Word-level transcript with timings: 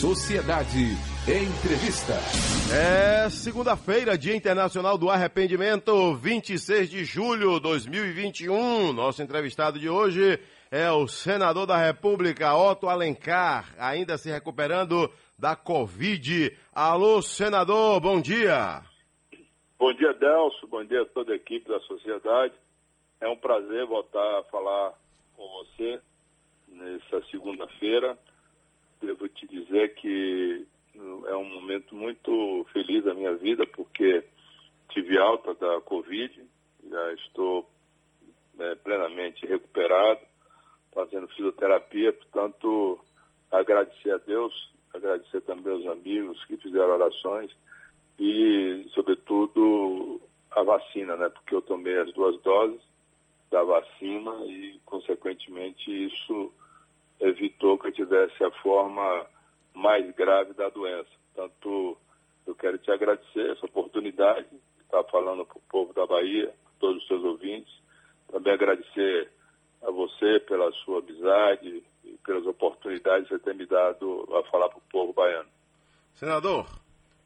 Sociedade 0.00 0.96
Entrevista. 1.28 2.14
É 2.74 3.30
segunda-feira, 3.30 4.18
Dia 4.18 4.34
Internacional 4.34 4.98
do 4.98 5.08
Arrependimento, 5.08 6.14
26 6.14 6.90
de 6.90 7.04
julho 7.04 7.54
de 7.54 7.60
2021. 7.60 8.92
Nosso 8.92 9.22
entrevistado 9.22 9.78
de 9.78 9.88
hoje 9.88 10.40
é 10.70 10.90
o 10.90 11.06
senador 11.06 11.66
da 11.66 11.76
República, 11.76 12.56
Otto 12.56 12.88
Alencar, 12.88 13.74
ainda 13.78 14.18
se 14.18 14.28
recuperando 14.28 15.08
da 15.38 15.54
Covid. 15.54 16.56
Alô, 16.74 17.22
senador, 17.22 18.00
bom 18.00 18.20
dia. 18.20 18.82
Bom 19.78 19.92
dia, 19.92 20.12
Delcio. 20.14 20.66
Bom 20.68 20.84
dia 20.84 21.02
a 21.02 21.06
toda 21.06 21.32
a 21.32 21.36
equipe 21.36 21.68
da 21.68 21.78
sociedade. 21.80 22.54
É 23.20 23.28
um 23.28 23.36
prazer 23.36 23.86
voltar 23.86 24.40
a 24.40 24.44
falar 24.50 24.94
com 25.36 25.46
você 25.48 26.00
nessa 26.68 27.24
segunda-feira. 27.30 28.18
Devo 29.06 29.28
te 29.28 29.46
dizer 29.46 29.94
que 29.94 30.66
é 31.28 31.36
um 31.36 31.44
momento 31.44 31.94
muito 31.94 32.66
feliz 32.72 33.04
da 33.04 33.14
minha 33.14 33.36
vida, 33.36 33.64
porque 33.66 34.24
tive 34.90 35.16
alta 35.16 35.54
da 35.54 35.80
Covid, 35.82 36.42
já 36.90 37.12
estou 37.12 37.70
né, 38.54 38.74
plenamente 38.82 39.46
recuperado, 39.46 40.20
fazendo 40.92 41.28
fisioterapia, 41.28 42.12
portanto, 42.12 42.98
agradecer 43.52 44.10
a 44.10 44.18
Deus, 44.18 44.52
agradecer 44.92 45.40
também 45.42 45.72
aos 45.72 45.86
amigos 45.86 46.44
que 46.46 46.56
fizeram 46.56 46.94
orações 46.94 47.54
e, 48.18 48.86
sobretudo, 48.92 50.20
a 50.50 50.64
vacina, 50.64 51.16
né? 51.16 51.28
Porque 51.28 51.54
eu 51.54 51.62
tomei 51.62 51.96
as 51.98 52.12
duas 52.12 52.40
doses 52.42 52.80
da 53.52 53.62
vacina 53.62 54.34
e, 54.46 54.80
consequentemente, 54.84 56.06
isso 56.06 56.52
evitou 57.20 57.78
que 57.78 57.88
eu 57.88 57.92
tivesse 57.92 58.42
a 58.44 58.50
forma 58.62 59.26
mais 59.74 60.10
grave 60.14 60.52
da 60.54 60.68
doença. 60.68 61.10
Portanto, 61.34 61.96
eu 62.46 62.54
quero 62.54 62.78
te 62.78 62.90
agradecer 62.90 63.50
essa 63.50 63.66
oportunidade 63.66 64.48
de 64.48 64.82
estar 64.82 65.02
falando 65.04 65.44
para 65.44 65.58
o 65.58 65.62
povo 65.68 65.92
da 65.92 66.06
Bahia, 66.06 66.52
todos 66.78 67.02
os 67.02 67.08
seus 67.08 67.24
ouvintes. 67.24 67.72
Também 68.30 68.52
agradecer 68.52 69.30
a 69.82 69.90
você 69.90 70.40
pela 70.40 70.70
sua 70.84 71.00
amizade 71.00 71.82
e 72.04 72.18
pelas 72.24 72.46
oportunidades 72.46 73.28
que 73.28 73.34
você 73.34 73.40
tem 73.40 73.54
me 73.54 73.66
dado 73.66 74.28
a 74.34 74.50
falar 74.50 74.68
para 74.68 74.78
o 74.78 74.82
povo 74.90 75.12
baiano. 75.12 75.48
Senador, 76.14 76.66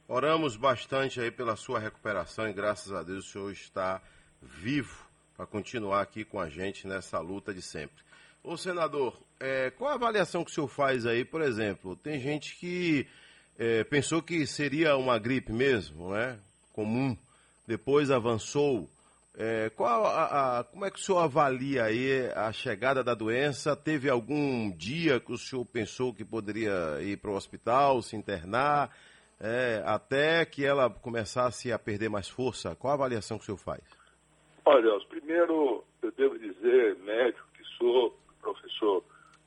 oramos 0.08 0.56
bastante 0.56 1.20
aí 1.20 1.30
pela 1.30 1.56
sua 1.56 1.78
recuperação 1.78 2.48
e 2.48 2.52
graças 2.52 2.92
a 2.92 3.02
Deus 3.02 3.26
o 3.26 3.28
senhor 3.28 3.52
está 3.52 4.02
vivo 4.42 5.08
para 5.36 5.46
continuar 5.46 6.02
aqui 6.02 6.24
com 6.24 6.40
a 6.40 6.48
gente 6.48 6.86
nessa 6.86 7.18
luta 7.20 7.54
de 7.54 7.62
sempre. 7.62 8.09
Ô 8.42 8.56
senador, 8.56 9.20
é, 9.38 9.70
qual 9.70 9.90
a 9.90 9.94
avaliação 9.94 10.42
que 10.42 10.50
o 10.50 10.54
senhor 10.54 10.68
faz 10.68 11.04
aí, 11.04 11.24
por 11.24 11.42
exemplo? 11.42 11.94
Tem 11.94 12.18
gente 12.18 12.56
que 12.56 13.06
é, 13.58 13.84
pensou 13.84 14.22
que 14.22 14.46
seria 14.46 14.96
uma 14.96 15.18
gripe 15.18 15.52
mesmo, 15.52 16.10
né? 16.12 16.38
Comum, 16.72 17.16
depois 17.66 18.10
avançou. 18.10 18.88
É, 19.36 19.70
qual 19.70 20.06
a, 20.06 20.60
a, 20.60 20.64
como 20.64 20.86
é 20.86 20.90
que 20.90 20.98
o 20.98 21.02
senhor 21.02 21.18
avalia 21.18 21.84
aí 21.84 22.30
a 22.34 22.50
chegada 22.50 23.04
da 23.04 23.14
doença? 23.14 23.76
Teve 23.76 24.08
algum 24.08 24.70
dia 24.70 25.20
que 25.20 25.32
o 25.32 25.38
senhor 25.38 25.64
pensou 25.66 26.14
que 26.14 26.24
poderia 26.24 26.98
ir 27.02 27.18
para 27.18 27.30
o 27.30 27.36
hospital, 27.36 28.00
se 28.00 28.16
internar, 28.16 28.90
é, 29.38 29.82
até 29.84 30.44
que 30.46 30.64
ela 30.64 30.88
começasse 30.88 31.70
a 31.70 31.78
perder 31.78 32.08
mais 32.08 32.28
força? 32.28 32.74
Qual 32.74 32.90
a 32.90 32.94
avaliação 32.94 33.36
que 33.36 33.44
o 33.44 33.46
senhor 33.46 33.58
faz? 33.58 33.82
Olha, 34.64 34.98
primeiro 35.08 35.84
eu 36.02 36.12
devo 36.12 36.38
dizer, 36.38 36.96
médico 36.98 37.46
que 37.54 37.64
sou, 37.76 38.18
professor 38.52 39.04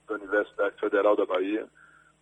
da 0.08 0.16
Universidade 0.16 0.80
Federal 0.80 1.16
da 1.16 1.26
Bahia, 1.26 1.68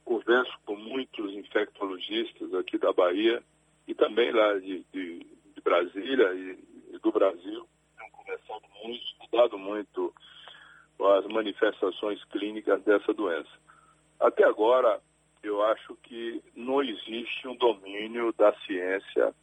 converso 0.04 0.52
com 0.66 0.76
muitos 0.76 1.34
infectologistas 1.34 2.54
aqui 2.56 2.78
da 2.78 2.92
Bahia 2.92 3.44
e 3.88 3.94
também 3.94 4.32
lá 4.32 4.60
de, 4.60 4.84
de, 4.92 5.20
de 5.20 5.62
Brasília 5.64 6.34
e, 6.34 6.60
e, 6.94 7.00
do 7.00 7.12
Brasil. 7.12 7.68
Tenho 7.98 8.12
conversado 8.12 8.64
muito, 8.84 9.04
estudado 9.04 9.58
muito 9.58 10.14
as 11.00 11.26
manifestações 11.28 12.24
clínicas 12.26 12.82
dessa 12.84 13.12
doença. 13.14 13.50
Até 14.20 14.44
agora, 14.44 15.02
eu 15.42 15.64
acho 15.64 15.96
que 16.04 16.42
não 16.56 16.84
existe 16.84 17.48
um 17.48 17.56
domínio 17.56 18.32
da 18.34 18.54
ciência, 18.66 19.34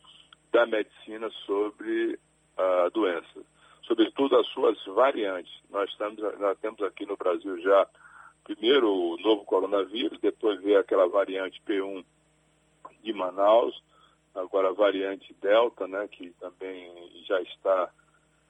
da 0.53 0.65
medicina 0.67 1.29
sobre 1.45 2.19
a 2.57 2.89
doença 2.91 3.45
sobretudo 3.89 4.37
as 4.37 4.47
suas 4.49 4.79
variantes. 4.85 5.53
Nós, 5.71 5.91
estamos, 5.91 6.21
nós 6.39 6.59
temos 6.59 6.81
aqui 6.83 7.07
no 7.07 7.17
Brasil 7.17 7.59
já, 7.61 7.89
primeiro 8.45 8.89
o 8.89 9.17
novo 9.19 9.45
coronavírus, 9.45 10.21
depois 10.21 10.61
veio 10.61 10.79
aquela 10.79 11.09
variante 11.09 11.61
P1 11.67 12.05
de 13.03 13.13
Manaus, 13.15 13.83
agora 14.35 14.69
a 14.69 14.73
variante 14.73 15.35
Delta, 15.41 15.89
né, 15.89 16.07
que 16.09 16.31
também 16.39 16.93
já 17.27 17.41
está 17.43 17.91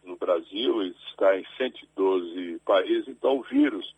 no 0.04 0.16
Brasil, 0.16 0.82
está 0.82 1.38
em 1.38 1.46
112 1.56 2.60
países. 2.64 3.08
Então, 3.08 3.38
o 3.38 3.42
vírus, 3.42 3.94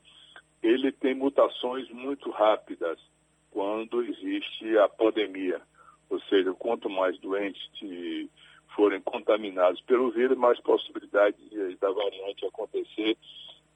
ele 0.62 0.92
tem 0.92 1.14
mutações 1.14 1.88
muito 1.90 2.30
rápidas 2.30 2.98
quando 3.50 4.02
existe 4.02 4.76
a 4.78 4.88
pandemia. 4.88 5.60
Ou 6.08 6.20
seja, 6.22 6.52
quanto 6.54 6.90
mais 6.90 7.18
doentes 7.20 7.62
forem 8.74 9.00
contaminados 9.00 9.80
pelo 9.82 10.10
vírus, 10.10 10.36
mais 10.36 10.60
possibilidade 10.60 11.36
de, 11.48 11.76
da 11.76 11.90
variante 11.90 12.46
acontecer 12.46 13.16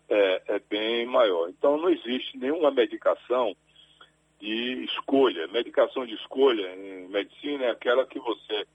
é, 0.09 0.43
é 0.49 0.59
bem 0.59 1.07
maior. 1.07 1.49
Então, 1.49 1.77
não 1.77 1.89
existe 1.89 2.37
nenhuma 2.37 2.71
medicação 2.71 3.55
de 4.41 4.85
escolha. 4.85 5.47
Medicação 5.49 6.07
de 6.07 6.15
escolha 6.15 6.75
em 6.75 7.09
medicina 7.09 7.65
é 7.65 7.71
aquela 7.71 8.07
que 8.07 8.19
você 8.19 8.67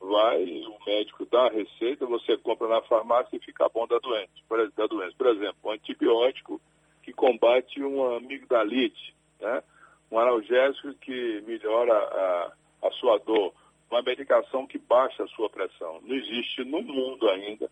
vai, 0.00 0.44
o 0.44 0.78
médico 0.86 1.26
dá 1.26 1.46
a 1.46 1.50
receita, 1.50 2.06
você 2.06 2.36
compra 2.36 2.68
na 2.68 2.80
farmácia 2.82 3.36
e 3.36 3.40
fica 3.40 3.68
bom 3.68 3.86
da 3.86 3.98
doença. 3.98 4.30
Da 4.76 4.86
doença. 4.86 5.14
Por 5.16 5.26
exemplo, 5.26 5.56
um 5.64 5.70
antibiótico 5.70 6.60
que 7.02 7.12
combate 7.12 7.82
uma 7.82 8.18
amigdalite, 8.18 9.14
né? 9.40 9.62
um 10.10 10.18
analgésico 10.18 10.94
que 10.94 11.42
melhora 11.46 11.92
a, 11.92 12.52
a 12.86 12.90
sua 12.92 13.18
dor 13.18 13.52
uma 13.90 14.02
medicação 14.02 14.66
que 14.66 14.78
baixa 14.78 15.24
a 15.24 15.28
sua 15.28 15.48
pressão. 15.48 16.00
Não 16.02 16.14
existe 16.14 16.64
no 16.64 16.82
mundo 16.82 17.28
ainda 17.28 17.70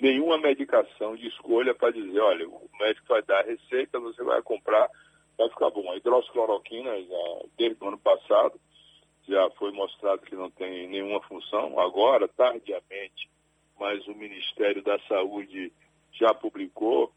nenhuma 0.00 0.38
medicação 0.38 1.14
de 1.14 1.28
escolha 1.28 1.74
para 1.74 1.92
dizer, 1.92 2.20
olha, 2.20 2.48
o 2.48 2.68
médico 2.80 3.06
vai 3.08 3.22
dar 3.22 3.40
a 3.40 3.46
receita, 3.46 4.00
você 4.00 4.22
vai 4.22 4.40
comprar, 4.42 4.88
vai 5.36 5.48
ficar 5.50 5.70
bom. 5.70 5.90
A 5.90 5.96
hidroxicloroquina, 5.96 7.02
já, 7.02 7.46
desde 7.58 7.84
o 7.84 7.88
ano 7.88 7.98
passado, 7.98 8.58
já 9.28 9.50
foi 9.50 9.70
mostrado 9.72 10.22
que 10.22 10.34
não 10.34 10.50
tem 10.50 10.88
nenhuma 10.88 11.20
função. 11.22 11.78
Agora, 11.78 12.26
tardiamente, 12.28 13.28
mas 13.78 14.06
o 14.06 14.14
Ministério 14.14 14.82
da 14.82 14.98
Saúde 15.00 15.72
já 16.12 16.32
publicou 16.34 17.12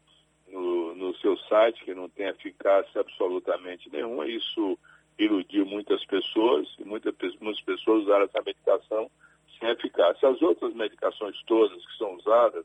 no, 0.48 0.94
no 0.94 1.14
seu 1.16 1.36
site 1.38 1.84
que 1.84 1.94
não 1.94 2.08
tem 2.08 2.26
eficácia 2.26 3.00
absolutamente 3.00 3.90
nenhuma. 3.90 4.26
Isso 4.28 4.78
iludiu 5.18 5.64
muitas 5.66 6.04
pessoas 6.06 6.68
e 6.78 6.84
muitas, 6.84 7.14
muitas 7.40 7.62
pessoas 7.62 8.02
usaram 8.04 8.24
essa 8.24 8.42
medicação 8.42 9.10
sem 9.58 9.68
eficácia. 9.70 10.28
As 10.28 10.42
outras 10.42 10.74
medicações 10.74 11.40
todas 11.46 11.84
que 11.86 11.96
são 11.98 12.14
usadas 12.16 12.64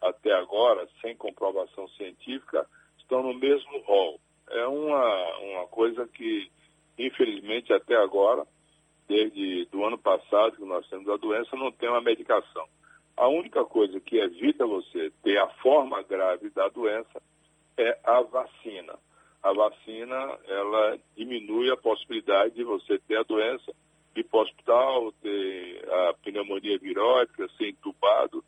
até 0.00 0.32
agora, 0.32 0.86
sem 1.00 1.16
comprovação 1.16 1.88
científica, 1.90 2.66
estão 2.98 3.22
no 3.22 3.34
mesmo 3.34 3.78
rol. 3.80 4.20
É 4.50 4.66
uma, 4.66 5.38
uma 5.38 5.66
coisa 5.68 6.06
que, 6.06 6.50
infelizmente, 6.98 7.72
até 7.72 7.96
agora, 7.96 8.46
desde 9.08 9.64
do 9.66 9.84
ano 9.84 9.98
passado 9.98 10.56
que 10.56 10.64
nós 10.64 10.86
temos 10.88 11.08
a 11.08 11.16
doença, 11.16 11.56
não 11.56 11.72
tem 11.72 11.88
uma 11.88 12.00
medicação. 12.00 12.66
A 13.16 13.28
única 13.28 13.64
coisa 13.64 13.98
que 13.98 14.18
evita 14.18 14.66
você 14.66 15.10
ter 15.22 15.38
a 15.38 15.48
forma 15.48 16.02
grave 16.02 16.50
da 16.50 16.68
doença 16.68 17.22
é 17.78 17.98
a 18.04 18.20
vacina 18.20 18.98
a 19.46 19.52
vacina 19.52 20.38
ela 20.48 20.98
diminui 21.16 21.70
a 21.70 21.76
possibilidade 21.76 22.56
de 22.56 22.64
você 22.64 22.98
ter 22.98 23.18
a 23.18 23.22
doença, 23.22 23.72
ir 24.16 24.24
para 24.24 24.40
o 24.40 24.42
hospital, 24.42 25.12
ter 25.22 25.88
a 25.88 26.14
pneumonia 26.14 26.76
virótica, 26.78 27.48
ser 27.56 27.68
entubado 27.68 28.42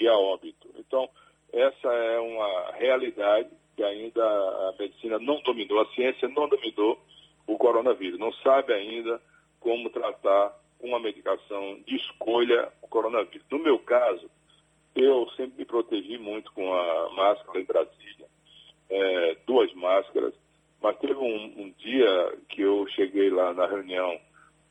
e 0.00 0.06
a 0.06 0.16
óbito. 0.16 0.68
Então, 0.78 1.08
essa 1.52 1.88
é 1.88 2.20
uma 2.20 2.70
realidade 2.72 3.50
que 3.74 3.82
ainda 3.82 4.22
a 4.22 4.74
medicina 4.78 5.18
não 5.18 5.40
dominou, 5.42 5.80
a 5.80 5.92
ciência 5.94 6.28
não 6.28 6.48
dominou 6.48 7.00
o 7.48 7.58
coronavírus, 7.58 8.20
não 8.20 8.32
sabe 8.34 8.72
ainda 8.72 9.20
como 9.58 9.90
tratar 9.90 10.56
uma 10.80 11.00
medicação 11.00 11.80
de 11.84 11.96
escolha 11.96 12.72
o 12.80 12.86
coronavírus. 12.86 13.46
No 13.50 13.58
meu 13.58 13.78
caso, 13.80 14.30
eu 14.94 15.28
sempre 15.30 15.58
me 15.58 15.64
protegi 15.64 16.16
muito 16.16 16.52
com 16.52 16.72
a 16.72 17.10
máscara 17.10 17.60
em 17.60 17.64
Brasília, 17.64 18.26
é, 18.88 19.36
duas 19.46 19.72
máscaras, 19.74 20.34
mas 20.84 20.98
teve 20.98 21.14
um, 21.14 21.44
um, 21.62 21.74
dia 21.78 22.38
que 22.50 22.60
eu 22.60 22.86
cheguei 22.88 23.30
lá 23.30 23.54
na 23.54 23.64
reunião 23.64 24.20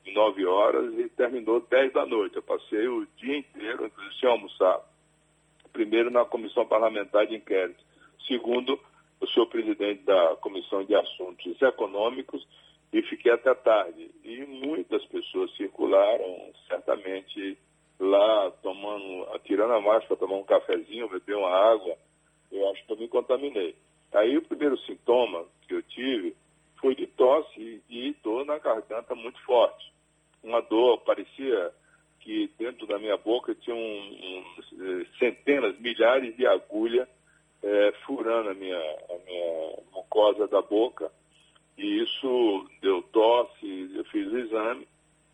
em 0.06 0.14
9 0.14 0.46
horas 0.46 0.94
e 1.00 1.10
terminou 1.10 1.60
10 1.60 1.92
da 1.92 2.06
noite. 2.06 2.36
Eu 2.36 2.44
passei 2.44 2.88
o 2.88 3.08
dia 3.18 3.36
inteiro, 3.36 3.88
inclusive 3.88 4.20
sem 4.20 4.30
almoçar. 4.30 4.80
Primeiro 5.72 6.12
na 6.12 6.24
comissão 6.24 6.68
parlamentar 6.68 7.26
de 7.26 7.36
inquérito. 7.36 7.84
Segundo, 8.28 8.80
o 9.20 9.28
senhor 9.30 9.48
presidente 9.48 10.04
da 10.04 10.36
Comissão 10.36 10.84
de 10.84 10.94
Assuntos 10.94 11.60
Econômicos 11.60 12.48
tarde. 13.56 14.12
E 14.24 14.46
muitas 14.46 15.04
pessoas 15.06 15.52
circularam, 15.56 16.54
certamente 16.68 17.58
lá 18.00 18.52
tomando, 18.62 19.34
atirando 19.34 19.74
a 19.74 19.82
máscara 19.82 20.16
tomar 20.16 20.36
um 20.36 20.44
cafezinho, 20.44 21.10
beber 21.10 21.38
uma 21.38 21.50
água. 21.50 21.98
Eu 22.52 22.70
acho 22.70 22.86
que 22.86 22.94
eu 22.94 22.98
me 22.98 23.08
contaminei. 23.08 23.76
Aí 24.14 24.38
o 24.38 24.42
primeiro 24.42 24.78
sintoma 24.80 25.46
que 25.68 25.74
eu 25.74 25.84
tive 25.84 26.36
foi 26.80 26.96
de 26.96 27.08
tosse 27.08 27.82
e 27.90 28.16
dor 28.24 28.46
na 28.46 28.58
garganta 28.60 29.16
muito 29.16 29.42
forte. 29.44 29.92
Uma 30.44 30.62
dor, 30.62 31.00
parecia 31.00 31.72
que 32.20 32.50
dentro 32.58 32.86
da 32.88 33.00
minha 33.00 33.18
boca 33.18 33.56
tinha 33.56 33.76
um, 33.76 33.80
um, 33.80 34.44
eh, 35.02 35.06
centenas, 35.18 35.78
milhares 35.80 36.36
de 36.36 36.46
agulhas 36.46 37.08
é, 37.64 37.94
furando 38.06 38.50
a 38.50 38.54
minha, 38.54 38.78
a 38.78 39.18
minha 39.26 39.78
mucosa 39.94 40.48
da 40.48 40.62
boca. 40.62 41.12
E 41.78 42.04
isso 42.04 42.70
deu 42.82 43.02
tosse, 43.02 43.92
eu 43.96 44.04
fiz 44.06 44.32
o 44.32 44.38
exame 44.38 44.88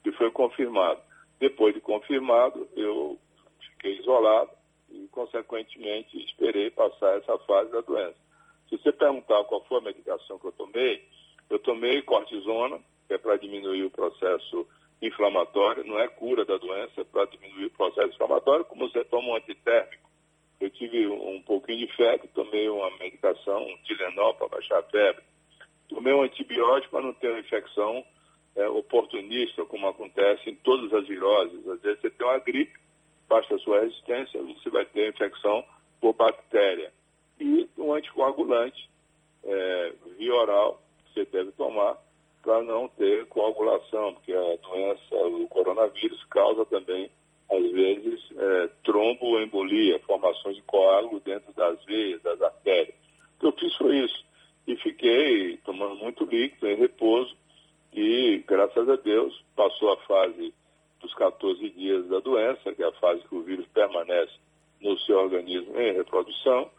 e 0.06 0.12
foi 0.14 0.32
confirmado. 0.32 1.02
Depois 1.40 1.74
de 1.74 1.82
confirmado, 1.82 2.68
eu 2.76 3.18
fiquei 3.60 4.00
isolado 4.00 4.52
e, 4.92 5.08
consequentemente, 5.12 6.24
esperei 6.24 6.70
passar 6.70 7.18
essa 7.18 7.38
fase 7.40 7.72
da 7.72 7.82
doença. 7.82 8.29
Você 8.82 8.92
perguntar 8.92 9.44
qual 9.46 9.64
foi 9.66 9.80
a 9.80 9.82
medicação 9.82 10.40
que 10.40 10.46
eu 10.46 10.52
tomei, 10.54 11.04
eu 11.50 11.60
tomei 11.60 12.02
cortisona, 12.02 12.80
que 13.08 13.14
é 13.14 13.18
para 13.18 13.38
diminuir 13.38 13.84
o 13.84 13.92
processo 13.92 14.68
inflamatório, 15.02 15.84
não 15.86 16.00
é 16.00 16.08
cura 16.08 16.46
da 16.46 16.58
doença, 16.58 17.02
é 17.02 17.04
para 17.04 17.26
diminuir 17.26 17.66
o 17.66 17.72
processo 17.72 18.14
inflamatório, 18.14 18.66
como 18.66 18.90
você 18.90 19.04
toma 19.06 19.30
um 19.30 19.36
antitérmico. 19.36 20.10
Eu 20.60 20.70
tive 20.70 21.08
um 21.08 21.42
pouquinho 21.42 21.88
de 21.88 21.96
febre, 21.96 22.28
tomei 22.30 22.70
uma 22.70 22.90
medicação, 22.98 23.64
um 23.64 23.78
Tilenol 23.84 24.34
para 24.36 24.50
baixar 24.50 24.80
a 24.80 24.84
febre. 24.84 25.24
Tomei 25.88 26.14
um 26.14 26.22
antibiótico 26.22 26.92
para 26.92 27.06
não 27.06 27.14
ter 27.14 27.30
uma 27.30 27.40
infecção 27.40 28.04
é, 28.56 28.68
oportunista, 28.68 29.66
como 29.66 29.88
acontece 29.88 30.50
em 30.50 30.56
todas 30.56 30.94
as 30.94 31.08
viroses. 31.08 31.66
Às 31.68 31.82
vezes 31.82 32.02
você 32.02 32.10
tem 32.10 32.28
uma 32.28 32.40
gripe, 32.40 32.78
baixa 33.28 33.56
a 33.56 33.60
sua 33.60 33.82
resistência, 33.82 34.42
você 34.42 34.70
vai 34.70 34.86
ter 34.86 35.10
infecção 35.10 35.64
por 36.02 36.14
bactéria. 36.14 36.92
Anticoagulante 37.94 38.90
é, 39.44 39.94
via 40.18 40.34
oral 40.34 40.82
você 41.14 41.26
deve 41.26 41.52
tomar 41.54 41.98
para 42.42 42.62
não 42.64 42.88
ter 42.90 43.26
coagulação, 43.28 44.14
porque 44.14 44.34
a 44.34 44.56
doença, 44.58 45.16
o 45.16 45.48
coronavírus, 45.48 46.24
causa 46.26 46.66
também, 46.66 47.10
às 47.52 47.72
vezes, 47.72 48.22
é, 48.38 48.70
tromboembolia, 48.84 50.00
formações 50.00 50.56
de 50.56 50.62
coágulo 50.64 51.20
dentro 51.20 51.52
das 51.54 51.84
veias, 51.86 52.22
das 52.22 52.42
artérias. 52.42 52.96
O 53.36 53.40
que 53.40 53.46
eu 53.48 53.52
fiz 53.54 53.76
foi 53.76 53.98
isso. 53.98 54.26
E 54.68 54.76
fiquei 54.78 55.58
tomando 55.58 55.96
muito 55.96 56.24
líquido, 56.26 56.68
em 56.68 56.76
repouso, 56.76 57.36
e, 57.92 58.44
graças 58.48 58.88
a 58.88 58.96
Deus, 58.96 59.44
passou 59.56 59.92
a 59.92 59.98
fase 59.98 60.54
dos 61.02 61.14
14 61.16 61.70
dias 61.72 62.08
da 62.08 62.20
doença, 62.20 62.74
que 62.74 62.84
é 62.84 62.88
a 62.88 62.92
fase 62.94 63.22
que 63.28 63.36
o 63.36 63.42
vírus 63.42 63.66
permanece 63.74 64.34
no 64.80 64.98
seu 65.00 65.18
organismo 65.18 65.78
em 65.80 65.94
reprodução, 65.94 66.70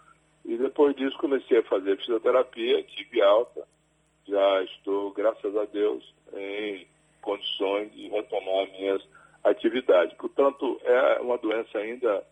e 0.45 0.57
depois 0.57 0.97
disso 0.97 1.19
comecei 1.19 1.59
a 1.59 1.63
fazer 1.65 1.99
fisioterapia, 1.99 2.83
tive 2.85 3.21
alta, 3.21 3.67
já 4.27 4.63
estou, 4.63 5.11
graças 5.13 5.57
a 5.57 5.65
Deus, 5.65 6.15
em 6.35 6.87
condições 7.21 7.93
de 7.93 8.09
retomar 8.09 8.71
minhas 8.71 9.03
atividades. 9.45 10.17
Portanto, 10.17 10.81
é 10.85 11.21
uma 11.21 11.37
doença 11.39 11.79
ainda 11.79 12.25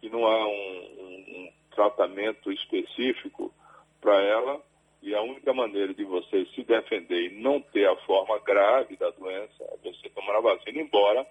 que 0.00 0.08
não 0.08 0.26
há 0.26 0.46
um, 0.46 0.50
um, 0.50 1.24
um 1.28 1.52
tratamento 1.74 2.52
específico 2.52 3.52
para 4.00 4.20
ela, 4.22 4.62
e 5.02 5.14
a 5.14 5.22
única 5.22 5.52
maneira 5.52 5.94
de 5.94 6.04
você 6.04 6.44
se 6.54 6.62
defender 6.64 7.30
e 7.30 7.40
não 7.40 7.60
ter 7.60 7.88
a 7.88 7.96
forma 7.98 8.38
grave 8.40 8.96
da 8.96 9.10
doença 9.10 9.62
é 9.62 9.76
você 9.82 10.08
tomar 10.10 10.36
a 10.36 10.40
vacina, 10.40 10.80
embora 10.80 11.26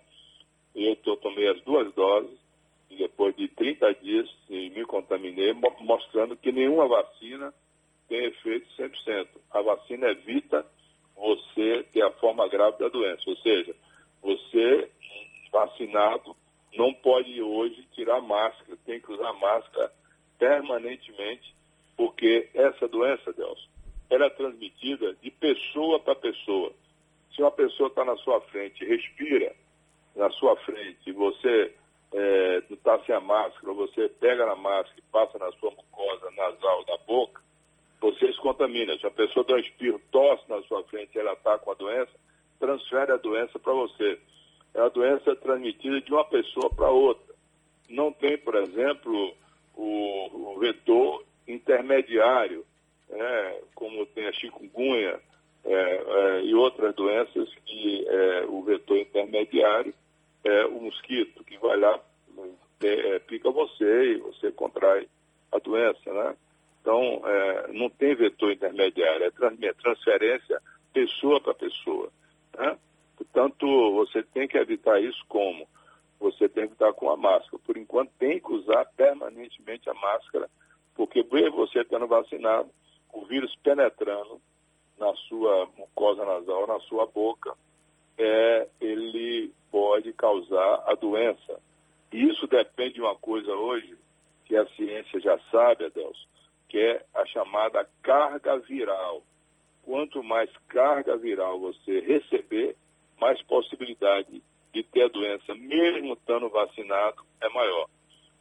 eu 0.73 0.95
tomei 1.17 1.49
as 1.49 1.61
duas 1.61 1.93
doses 1.93 2.37
e 2.89 2.95
depois 2.95 3.35
de 3.35 3.47
30 3.49 3.93
dias 3.95 4.29
me 4.49 4.85
contaminei, 4.85 5.53
mostrando 5.81 6.37
que 6.37 6.51
nenhuma 6.51 6.87
vacina 6.87 7.53
tem 8.07 8.25
efeito 8.25 8.67
100%. 8.77 9.27
A 9.51 9.61
vacina 9.61 10.07
evita 10.09 10.65
você 11.15 11.85
ter 11.91 12.03
a 12.03 12.11
forma 12.11 12.47
grave 12.47 12.77
da 12.77 12.87
doença. 12.87 13.23
Ou 13.27 13.35
seja, 13.37 13.75
você 14.21 14.89
vacinado 15.51 16.35
não 16.75 16.93
pode 16.93 17.41
hoje 17.41 17.87
tirar 17.93 18.21
máscara, 18.37 18.77
tem 18.85 18.99
que 18.99 19.11
usar 19.11 19.33
máscara 19.33 19.91
permanentemente, 20.37 21.55
porque 21.95 22.49
essa 22.53 22.87
doença, 22.87 23.33
Deus, 23.33 23.67
ela 24.09 24.25
é 24.25 24.29
transmitida 24.29 25.15
de 25.15 25.31
pessoa 25.31 25.99
para 25.99 26.15
pessoa. 26.15 26.71
Se 27.33 27.41
uma 27.41 27.51
pessoa 27.51 27.89
está 27.89 28.05
na 28.05 28.15
sua 28.17 28.39
frente, 28.41 28.85
respira 28.85 29.55
na 30.15 30.29
sua 30.31 30.55
frente, 30.57 31.11
você 31.11 31.73
é, 32.13 32.63
está 32.69 32.99
sem 33.05 33.15
a 33.15 33.19
máscara, 33.19 33.73
você 33.73 34.07
pega 34.09 34.45
na 34.45 34.55
máscara 34.55 34.99
e 34.99 35.11
passa 35.11 35.37
na 35.39 35.51
sua 35.53 35.71
mucosa 35.71 36.31
nasal 36.31 36.85
da 36.85 36.97
boca, 37.05 37.41
você 37.99 38.31
se 38.31 38.39
contamina. 38.39 38.97
Se 38.99 39.07
a 39.07 39.11
pessoa 39.11 39.43
dá 39.45 39.55
um 39.55 39.59
espirro, 39.59 39.99
tosse 40.11 40.43
na 40.47 40.61
sua 40.63 40.83
frente 40.83 41.17
ela 41.17 41.33
está 41.33 41.57
com 41.57 41.71
a 41.71 41.75
doença, 41.75 42.11
transfere 42.59 43.11
a 43.11 43.17
doença 43.17 43.57
para 43.59 43.73
você. 43.73 44.19
É 44.73 44.81
a 44.81 44.89
doença 44.89 45.35
transmitida 45.37 45.99
de 46.01 46.13
uma 46.13 46.25
pessoa 46.25 46.69
para 46.69 46.89
outra. 46.89 47.26
Não 47.89 48.11
tem, 48.11 48.37
por 48.37 48.55
exemplo, 48.55 49.33
o, 49.75 50.53
o 50.53 50.59
vetor 50.59 51.23
intermediário, 51.47 52.65
né, 53.09 53.61
como 53.73 54.05
tem 54.07 54.27
a 54.27 54.33
chikungunya 54.33 55.19
é, 55.63 55.73
é, 55.73 56.41
e 56.43 56.53
outras 56.53 56.93
doenças 56.95 57.49
que 57.65 58.05
é, 58.07 58.45
o 58.47 58.61
vetor 58.63 58.97
intermediário 58.97 59.93
é 60.43 60.65
o 60.65 60.81
mosquito, 60.81 61.43
que 61.43 61.57
vai 61.57 61.77
lá, 61.77 61.99
é, 62.81 63.19
pica 63.19 63.49
você 63.49 64.13
e 64.13 64.17
você 64.17 64.51
contrai 64.51 65.07
a 65.51 65.59
doença, 65.59 66.13
né? 66.13 66.35
Então, 66.81 67.21
é, 67.25 67.67
não 67.73 67.89
tem 67.89 68.15
vetor 68.15 68.51
intermediário, 68.51 69.25
é 69.25 69.73
transferência 69.73 70.61
pessoa 70.93 71.41
para 71.41 71.53
pessoa. 71.53 72.09
Né? 72.57 72.77
Portanto, 73.17 73.93
você 73.93 74.23
tem 74.23 74.47
que 74.47 74.57
evitar 74.57 75.01
isso 75.01 75.21
como? 75.27 75.67
Você 76.31 76.49
tem 76.49 76.67
que 76.67 76.73
estar 76.73 76.91
com 76.93 77.09
a 77.09 77.15
máscara. 77.15 77.61
Por 77.65 77.77
enquanto, 77.77 78.11
tem 78.19 78.39
que 78.39 78.51
usar 78.51 78.85
permanentemente 78.97 79.89
a 79.89 79.93
máscara, 79.93 80.49
porque 80.93 81.25
mesmo 81.31 81.57
você 81.57 81.79
estando 81.79 82.07
vacinado, 82.07 82.69
o 83.13 83.25
vírus 83.25 83.55
penetrando 83.63 84.41
na 84.99 85.13
sua 85.27 85.67
mucosa 85.77 86.25
nasal, 86.25 86.67
na 86.67 86.79
sua 86.81 87.05
boca, 87.05 87.53
é, 88.17 88.67
ele 88.81 89.53
pode 89.71 90.11
causar 90.13 90.83
a 90.85 90.95
doença. 90.95 91.61
E 92.11 92.23
isso 92.27 92.47
depende 92.47 92.95
de 92.95 93.01
uma 93.01 93.15
coisa 93.15 93.51
hoje, 93.51 93.97
que 94.45 94.55
a 94.55 94.67
ciência 94.69 95.19
já 95.19 95.39
sabe, 95.51 95.85
Adelson, 95.85 96.27
que 96.67 96.77
é 96.77 97.05
a 97.13 97.25
chamada 97.25 97.87
carga 98.01 98.57
viral. 98.59 99.23
Quanto 99.83 100.23
mais 100.23 100.49
carga 100.67 101.15
viral 101.15 101.59
você 101.59 101.99
receber, 102.01 102.75
mais 103.19 103.41
possibilidade 103.43 104.41
de 104.77 104.83
ter 104.83 105.03
a 105.03 105.07
doença, 105.07 105.55
mesmo 105.55 106.13
estando 106.13 106.49
vacinado, 106.49 107.23
é 107.41 107.49
maior. 107.49 107.89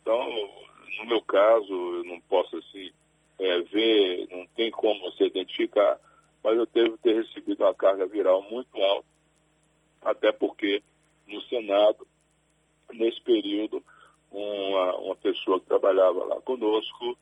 Então, 0.02 0.28
no 0.98 1.06
meu 1.06 1.22
caso, 1.22 1.72
eu 1.72 2.04
não 2.04 2.20
posso 2.20 2.58
assim 2.58 2.90
é, 3.38 3.60
ver, 3.62 4.28
não 4.30 4.46
tem 4.48 4.70
como 4.70 5.00
você 5.00 5.24
identificar, 5.24 5.98
mas 6.44 6.58
eu 6.58 6.66
devo 6.66 6.98
ter 6.98 7.14
recebido 7.14 7.64
uma 7.64 7.74
carga 7.74 8.06
viral 8.06 8.42
muito 8.42 8.76
alta, 8.76 9.08
até 10.02 10.30
porque 10.30 10.82
no 11.26 11.40
Senado, 11.42 12.06
nesse 12.92 13.20
período, 13.22 13.82
uma, 14.30 14.96
uma 14.98 15.16
pessoa 15.16 15.58
que 15.58 15.66
trabalhava 15.66 16.22
lá 16.24 16.40
conosco 16.42 17.16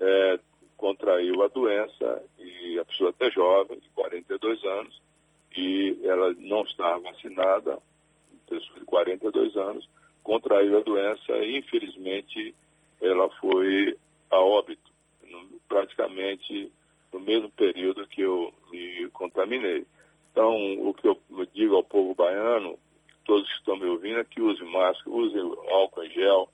é, 0.00 0.40
contraiu 0.76 1.42
a 1.42 1.48
doença 1.48 2.22
e 2.38 2.78
a 2.80 2.84
pessoa 2.84 3.10
até 3.10 3.30
jovem, 3.30 3.78
de 3.78 3.88
42 3.90 4.64
anos, 4.64 5.00
e 5.56 5.98
ela 6.02 6.34
não 6.38 6.62
estava 6.62 7.00
vacinada, 7.00 7.80
pessoa 8.48 8.78
de 8.78 8.84
42 8.84 9.56
anos, 9.56 9.88
contraiu 10.22 10.78
a 10.78 10.82
doença 10.82 11.32
e 11.38 11.58
infelizmente 11.58 12.54
ela 13.00 13.28
foi 13.40 13.96
a 14.30 14.40
óbito, 14.40 14.90
no, 15.22 15.60
praticamente 15.68 16.72
no 17.12 17.20
mesmo 17.20 17.50
período 17.50 18.06
que 18.06 18.22
eu 18.22 18.52
me 18.70 19.08
contaminei. 19.10 19.86
Então, 20.32 20.54
o 20.86 20.92
que 20.92 21.08
eu 21.08 21.18
digo 21.54 21.76
ao 21.76 21.84
povo 21.84 22.14
baiano, 22.14 22.78
todos 23.24 23.48
que 23.48 23.58
estão 23.58 23.76
me 23.76 23.86
ouvindo, 23.86 24.20
é 24.20 24.24
que 24.24 24.42
use 24.42 24.62
máscara, 24.64 25.10
use 25.10 25.38
álcool 25.70 26.04
em 26.04 26.10
gel, 26.10 26.48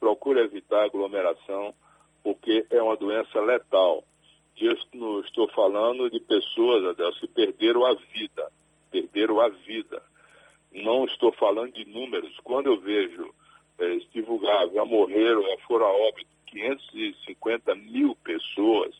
procure 0.00 0.40
evitar 0.40 0.84
aglomeração, 0.84 1.74
porque 2.22 2.66
é 2.70 2.82
uma 2.82 2.96
doença 2.96 3.40
letal. 3.40 4.04
E 4.56 4.66
eu 4.66 4.72
estou 5.20 5.48
falando 5.50 6.10
de 6.10 6.20
pessoas, 6.20 6.84
Adelso, 6.84 7.20
que 7.20 7.28
perderam 7.28 7.84
a 7.84 7.94
vida. 7.94 8.50
Perderam 8.90 9.40
a 9.40 9.48
vida. 9.48 10.02
Não 10.72 11.04
estou 11.04 11.32
falando 11.32 11.72
de 11.72 11.84
números. 11.84 12.36
Quando 12.44 12.66
eu 12.66 12.80
vejo 12.80 13.34
é, 13.78 13.96
divulgar, 14.12 14.68
já 14.70 14.84
morreram, 14.84 15.42
já 15.42 15.58
foram 15.66 15.86
a 15.86 15.92
óbito 15.92 16.28
550 16.46 17.74
mil 17.74 18.16
pessoas, 18.16 18.94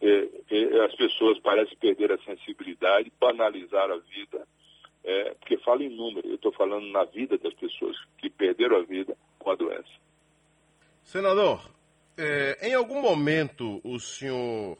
é, 0.00 0.28
é, 0.50 0.84
as 0.84 0.94
pessoas 0.94 1.38
parecem 1.40 1.76
perder 1.76 2.12
a 2.12 2.18
sensibilidade, 2.18 3.12
banalizar 3.20 3.90
a 3.90 3.96
vida, 3.96 4.46
é, 5.04 5.34
porque 5.34 5.58
fala 5.58 5.82
em 5.82 5.94
número, 5.94 6.26
eu 6.28 6.34
estou 6.36 6.52
falando 6.52 6.86
na 6.86 7.04
vida 7.04 7.36
das 7.38 7.54
pessoas 7.54 7.96
que 8.18 8.30
perderam 8.30 8.78
a 8.78 8.82
vida 8.82 9.16
com 9.38 9.50
a 9.50 9.54
doença. 9.54 9.88
Senador, 11.02 11.70
em 12.62 12.74
algum 12.74 13.00
momento 13.00 13.80
o 13.82 13.98
senhor, 13.98 14.76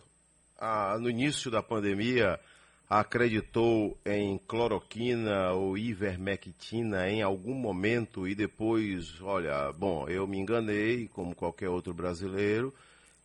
ah, 0.59 0.99
no 1.01 1.09
início 1.09 1.51
da 1.51 1.63
pandemia, 1.63 2.39
acreditou 2.91 3.97
em 4.05 4.37
cloroquina 4.37 5.53
ou 5.53 5.79
ivermectina 5.79 7.09
em 7.09 7.23
algum 7.23 7.55
momento 7.55 8.27
e 8.27 8.35
depois, 8.35 9.23
olha, 9.23 9.73
bom, 9.73 10.09
eu 10.09 10.27
me 10.27 10.37
enganei 10.37 11.07
como 11.07 11.33
qualquer 11.33 11.69
outro 11.69 11.95
brasileiro 11.95 12.75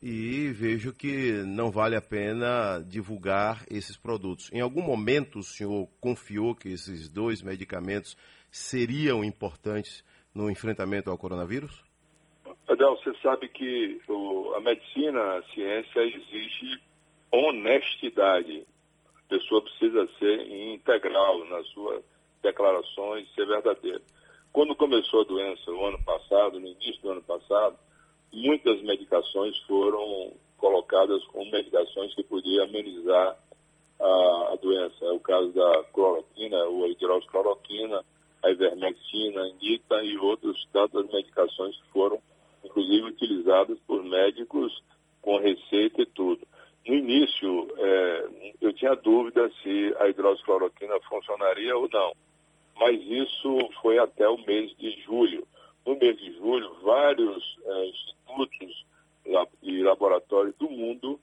e 0.04 0.50
vejo 0.50 0.94
que 0.94 1.42
não 1.48 1.72
vale 1.72 1.96
a 1.96 2.02
pena 2.02 2.80
divulgar 2.88 3.66
esses 3.68 3.98
produtos. 3.98 4.54
Em 4.54 4.62
algum 4.62 4.84
momento 4.84 5.40
o 5.40 5.44
senhor 5.44 5.90
confiou 6.00 6.54
que 6.54 6.70
esses 6.70 7.10
dois 7.10 7.42
medicamentos 7.42 8.16
seriam 8.52 9.24
importantes 9.24 10.06
no 10.34 10.48
enfrentamento 10.48 11.10
ao 11.10 11.18
coronavírus? 11.18 11.84
Adel, 12.68 12.96
você 12.98 13.16
sabe 13.24 13.50
que 13.50 14.00
o, 14.08 14.54
a 14.56 14.60
medicina, 14.60 15.38
a 15.38 15.44
ciência 15.54 16.02
exige 16.02 16.80
honestidade 17.32 18.64
a 19.26 19.30
pessoa 19.30 19.62
precisa 19.62 20.08
ser 20.20 20.52
integral 20.74 21.46
nas 21.46 21.68
suas 21.70 22.04
declarações, 22.42 23.28
ser 23.34 23.46
verdadeira. 23.48 24.02
Quando 24.54 24.76
começou 24.76 25.22
a 25.22 25.26
doença, 25.26 25.72
o 25.72 25.86
ano 25.86 26.02
passado, 26.04 26.60
no 26.60 26.68
início 26.68 27.02
do 27.02 27.12
ano 27.12 27.24
passado, 27.24 27.78
muitas 28.32 28.82
medicações 28.84 29.58
foram 29.68 30.32
colocadas 30.58 31.24
como 31.26 31.52
medicações 31.52 32.14
que 32.14 32.24
podiam 32.24 32.66
amenizar 32.66 33.38
a, 34.00 34.50
a 34.54 34.58
doença. 34.62 35.06
É 35.06 35.12
o 35.12 35.20
caso 35.20 35.52
da 35.52 35.84
cloroquina, 35.92 36.64
ou 36.66 36.88
hidroxicloroquina, 36.88 38.04
a 38.44 38.52
ivermectina, 38.52 39.42
a 39.42 39.48
indita 39.50 40.04
e 40.04 40.18
outras 40.18 40.56
tantas 40.72 41.06
medicações 41.12 41.76
que 41.78 41.90
foram, 41.92 42.22
inclusive, 42.64 43.08
utilizadas 43.08 43.78
por 43.88 44.04
médicos 44.04 44.84
com 45.22 45.38
receita 45.38 46.02
e 46.02 46.06
tudo. 46.06 46.48
No 46.88 46.94
início, 46.94 47.68
é, 47.78 48.30
eu 48.62 48.72
tinha 48.74 48.96
dúvida 48.96 49.50
se 49.64 49.96
a 50.00 50.08
hidroxicloroquina 50.08 51.00
funcionaria 51.10 51.76
ou 51.76 51.90
não, 51.92 52.14
mas 52.78 53.02
isso 53.02 53.58
foi 53.82 53.98
até 53.98 54.28
o 54.30 54.38
mês 54.46 54.76
de 54.78 54.92
julho. 55.02 55.48
No 55.86 55.98
mês 55.98 56.16
de 56.18 56.34
julho, 56.34 56.76
vários 56.84 57.58
é, 57.66 57.86
institutos 57.88 58.86
e 59.64 59.82
laboratórios 59.82 60.56
do 60.58 60.70
mundo 60.70 61.20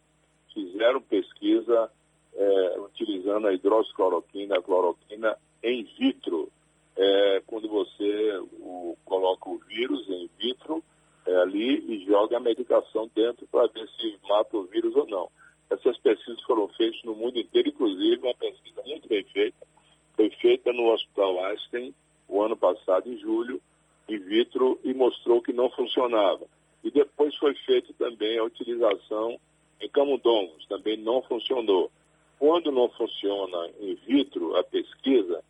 fizeram 0.52 1.00
pesquisa 1.00 1.90
é, 2.34 2.80
utilizando 2.80 3.46
a 3.46 3.54
hidroxicloroquina, 3.54 4.58
a 4.58 4.62
cloroquina 4.62 5.36
em 5.62 5.84
vitro. 5.98 6.50
É, 6.96 7.42
quando 7.46 7.68
você 7.68 8.38
o, 8.60 8.96
coloca 9.04 9.48
o 9.48 9.58
vírus 9.58 10.06
em 10.10 10.28
vitro 10.38 10.82
é, 11.26 11.34
ali 11.36 11.78
e 11.88 12.04
joga 12.04 12.36
a 12.36 12.40
medicação 12.40 13.08
dentro 13.14 13.46
para 13.46 13.66
ver 13.68 13.88
se 13.88 14.18
mata 14.28 14.56
o 14.56 14.64
vírus 14.64 14.94
ou 14.96 15.06
não. 15.06 15.30
Essas 15.72 15.96
pesquisas 15.98 16.42
foram 16.42 16.68
feitas 16.68 17.02
no 17.02 17.14
mundo 17.14 17.38
inteiro, 17.38 17.70
inclusive 17.70 18.20
uma 18.22 18.34
pesquisa 18.34 18.82
muito 18.84 19.08
bem 19.08 19.24
feita, 19.24 19.66
foi 20.14 20.28
feita 20.28 20.70
no 20.70 20.92
Hospital 20.92 21.42
Einstein 21.46 21.94
o 22.28 22.42
ano 22.42 22.56
passado, 22.56 23.10
em 23.10 23.16
julho, 23.18 23.58
in 24.06 24.18
vitro, 24.18 24.78
e 24.84 24.92
mostrou 24.92 25.40
que 25.40 25.52
não 25.52 25.70
funcionava. 25.70 26.46
E 26.84 26.90
depois 26.90 27.34
foi 27.36 27.54
feita 27.54 27.90
também 27.94 28.38
a 28.38 28.44
utilização 28.44 29.40
em 29.80 29.88
camundongos, 29.88 30.66
também 30.66 30.98
não 30.98 31.22
funcionou. 31.22 31.90
Quando 32.38 32.70
não 32.70 32.90
funciona 32.90 33.70
in 33.80 33.94
vitro 34.06 34.54
a 34.56 34.64
pesquisa, 34.64 35.42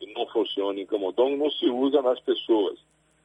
e 0.00 0.10
não 0.14 0.26
funciona 0.28 0.80
em 0.80 0.86
camundongo, 0.86 1.36
não 1.36 1.50
se 1.50 1.68
usa 1.68 2.00
nas 2.00 2.20
pessoas. 2.20 2.78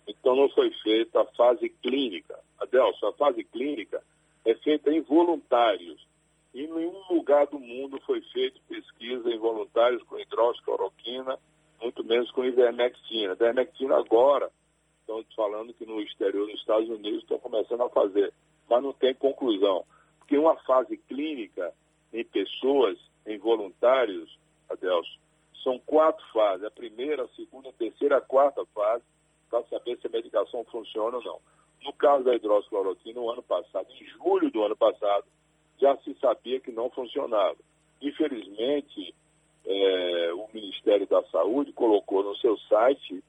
Então 0.06 0.36
não 0.36 0.50
foi 0.50 0.70
feita 0.84 1.22
a 1.22 1.26
fase 1.26 1.70
clínica. 1.82 2.38
Adelson, 2.60 3.08
a 3.08 3.14
fase 3.14 3.42
clínica 3.46 4.04
é 4.44 4.54
feita 4.56 4.92
em 4.92 5.00
voluntários 5.00 6.11
em 6.54 6.68
nenhum 6.68 7.02
lugar 7.10 7.48
do 7.48 7.60
mundo 7.60 8.00
foi 8.06 8.22
feita 8.34 8.60
pesquisa 8.68 9.30
em 9.30 9.38
voluntários 9.38 10.04
com 10.04 10.20
hidroxicloroquina, 10.20 11.40
muito 11.82 12.04
menos 12.04 12.30
com 12.32 12.44
ivermectina. 12.44 13.34
Ivermectina 13.34 13.98
agora, 13.98 14.52
estão 15.00 15.24
falando 15.36 15.74
que 15.74 15.86
no 15.86 16.02
exterior, 16.02 16.48
nos 16.48 16.60
Estados 16.60 16.90
Unidos, 16.90 17.22
estão 17.22 17.40
começando 17.40 17.82
a 17.82 17.90
fazer, 17.90 18.34
mas 18.70 18.84
não 18.84 18.94
tem 18.94 19.14
conclusão. 19.14 19.86
Porque 20.20 20.38
uma 20.38 20.56
fase 20.58 20.98
clínica 20.98 21.74
em 22.14 22.24
pessoas, 22.26 22.98
em 23.26 23.38
voluntários, 23.38 24.38
Adelso, 24.70 25.20
são 25.64 25.80
quatro 25.80 26.26
fases. 26.32 26.66
A 26.66 26.72
primeira, 26.72 27.24
a 27.24 27.28
segunda, 27.30 27.70
a 27.70 27.74
terceira, 27.74 28.18
a 28.18 28.22
quarta 28.22 28.66
fase, 28.74 29.04
para 29.50 29.64
saber 29.66 29.98
se 29.98 30.08
a 30.08 30.10
medicação 30.10 30.64
funciona 30.66 31.18
ou 31.18 31.24
não. 31.24 31.40
No 31.84 31.94
caso 31.94 32.24
da 32.24 32.36
hidroxicloroquina, 32.36 33.20
no 33.20 33.30
ano 33.30 33.44
passado, 33.44 33.88
em 33.92 34.06
julho 34.06 34.52
do 34.52 34.64
ano 34.64 34.76
passado, 34.76 35.26
já 35.82 35.98
se 35.98 36.16
sabia 36.22 36.60
que 36.60 36.72
não 36.72 36.90
funcionava. 36.92 37.58
Infelizmente, 38.02 39.14
é, 39.66 40.34
o 40.34 40.48
Ministério 40.54 41.08
da 41.08 41.24
Saúde 41.24 41.74
colocou 41.74 42.24
no 42.24 42.36
seu 42.38 42.58
site, 42.70 43.24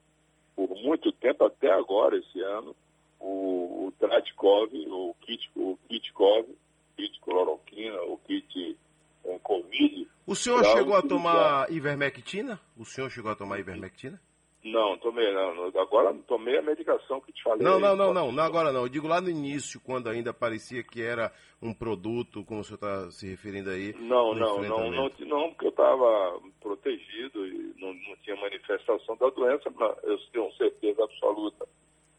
por 0.55 0.69
muito 0.77 1.11
tempo, 1.13 1.45
até 1.45 1.73
agora, 1.73 2.17
esse 2.17 2.41
ano, 2.41 2.77
o, 3.19 3.87
o 3.87 3.93
Tratkov, 3.99 4.71
o 4.75 5.15
kit, 5.23 5.51
o 5.57 5.79
kit 5.89 6.13
COVID, 6.13 6.55
kit 6.97 7.21
cloroquina, 7.21 8.03
o 8.03 8.19
kit 8.19 8.77
é, 9.25 9.39
Covid. 9.39 10.09
O 10.27 10.35
senhor 10.35 10.65
chegou 10.65 10.95
a 10.95 11.03
tomar 11.03 11.71
ivermectina? 11.71 12.61
O 12.77 12.85
senhor 12.85 13.11
chegou 13.11 13.33
a 13.33 13.37
tomar 13.37 13.59
ivermectina? 13.59 14.21
Não, 14.65 14.97
tomei 14.99 15.33
não. 15.33 15.67
Agora 15.81 16.15
tomei 16.27 16.57
a 16.57 16.63
medicação 16.63 17.21
que 17.21 17.33
te 17.33 17.43
falei. 17.43 17.63
Não, 17.63 17.81
não, 17.81 17.97
não, 17.97 18.15
não, 18.15 18.31
não, 18.31 18.45
agora 18.45 18.73
não. 18.73 18.83
Eu 18.83 18.89
digo 18.89 19.09
lá 19.09 19.21
no 19.21 19.29
início, 19.29 19.81
quando 19.81 20.09
ainda 20.09 20.33
parecia 20.33 20.85
que 20.85 21.03
era 21.03 21.33
um 21.61 21.75
produto, 21.75 22.45
como 22.45 22.61
o 22.61 22.65
senhor 22.65 22.77
está 22.77 23.11
se 23.11 23.29
referindo 23.29 23.71
aí. 23.71 23.93
Não, 23.95 24.35
não, 24.35 24.63
não, 24.63 24.91
não, 24.91 25.11
não, 25.19 25.49
porque 25.51 25.67
eu 25.67 25.71
estava 25.71 26.41
protegido 26.61 27.45
e 27.45 27.75
não, 27.77 27.93
não 27.93 28.17
tinha 28.23 28.37
manifestação 28.37 29.17
da 29.17 29.29
doença, 29.31 29.69
mas 29.75 29.97
eu 30.05 30.19
tenho 30.33 30.53
certeza 30.53 31.03
absoluta 31.03 31.67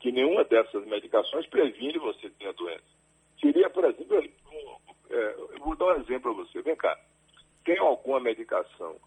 que 0.01 0.11
nenhuma 0.11 0.43
dessas 0.43 0.85
medicações 0.85 1.47
previne 1.47 1.97
você 1.97 2.29
ter 2.31 2.49
a 2.49 2.51
doença. 2.51 2.83
Seria, 3.39 3.69
por 3.69 3.85
exemplo, 3.85 4.17
é, 5.09 5.35
eu 5.37 5.59
vou 5.59 5.77
dar 5.77 5.85
um 5.85 6.01
exemplo 6.01 6.35
para 6.35 6.43
você. 6.43 6.61
Vem 6.61 6.75
cá. 6.75 6.99
Tem 7.63 7.79
alguma 7.79 8.19
medicação 8.19 8.97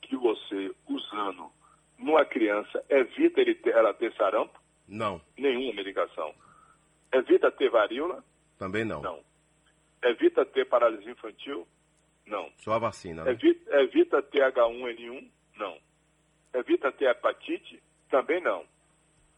que 0.00 0.16
você, 0.16 0.74
usando 0.88 1.50
numa 1.98 2.24
criança, 2.24 2.84
evita 2.88 3.40
ele 3.40 3.54
ter, 3.54 3.74
ela 3.74 3.94
ter 3.94 4.12
sarampo? 4.14 4.60
Não. 4.88 5.20
Nenhuma 5.36 5.72
medicação. 5.74 6.34
Evita 7.12 7.50
ter 7.50 7.70
varíola? 7.70 8.22
Também 8.58 8.84
não. 8.84 9.02
Não. 9.02 9.20
Evita 10.02 10.44
ter 10.44 10.66
paralisia 10.66 11.10
infantil? 11.10 11.66
Não. 12.26 12.50
Só 12.58 12.74
a 12.74 12.78
vacina, 12.78 13.24
né? 13.24 13.32
Evita, 13.32 13.80
evita 13.80 14.22
ter 14.22 14.42
H1N1? 14.52 15.30
Não. 15.58 15.78
Evita 16.54 16.92
ter 16.92 17.10
hepatite? 17.10 17.82
Também 18.10 18.40
não. 18.40 18.64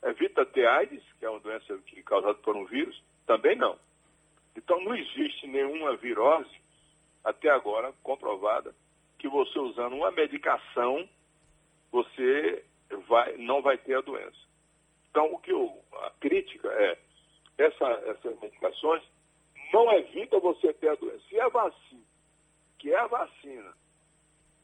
Evita 0.02 0.44
ter 0.46 0.66
AIDS, 0.66 1.02
que 1.18 1.24
é 1.24 1.30
uma 1.30 1.40
doença 1.40 1.76
que, 1.86 2.02
causada 2.02 2.34
por 2.34 2.56
um 2.56 2.64
vírus? 2.64 3.02
Também 3.26 3.56
não. 3.56 3.78
Então 4.56 4.82
não 4.82 4.94
existe 4.94 5.46
nenhuma 5.46 5.96
virose, 5.96 6.50
até 7.24 7.50
agora, 7.50 7.92
comprovada, 8.02 8.74
que 9.18 9.28
você 9.28 9.58
usando 9.58 9.96
uma 9.96 10.10
medicação 10.10 11.08
você 11.90 12.64
vai, 13.08 13.36
não 13.36 13.62
vai 13.62 13.78
ter 13.78 13.96
a 13.96 14.00
doença. 14.00 14.38
Então, 15.10 15.32
o 15.32 15.38
que 15.38 15.52
eu, 15.52 15.82
a 15.92 16.10
crítica 16.20 16.68
é, 16.68 16.98
essa, 17.58 17.86
essas 18.06 18.40
medicações 18.40 19.02
não 19.72 19.92
evita 19.92 20.38
você 20.38 20.72
ter 20.74 20.90
a 20.90 20.94
doença. 20.94 21.24
Se 21.28 21.40
a 21.40 21.48
vacina, 21.48 22.04
que 22.78 22.92
é 22.92 22.96
a 22.96 23.06
vacina, 23.06 23.74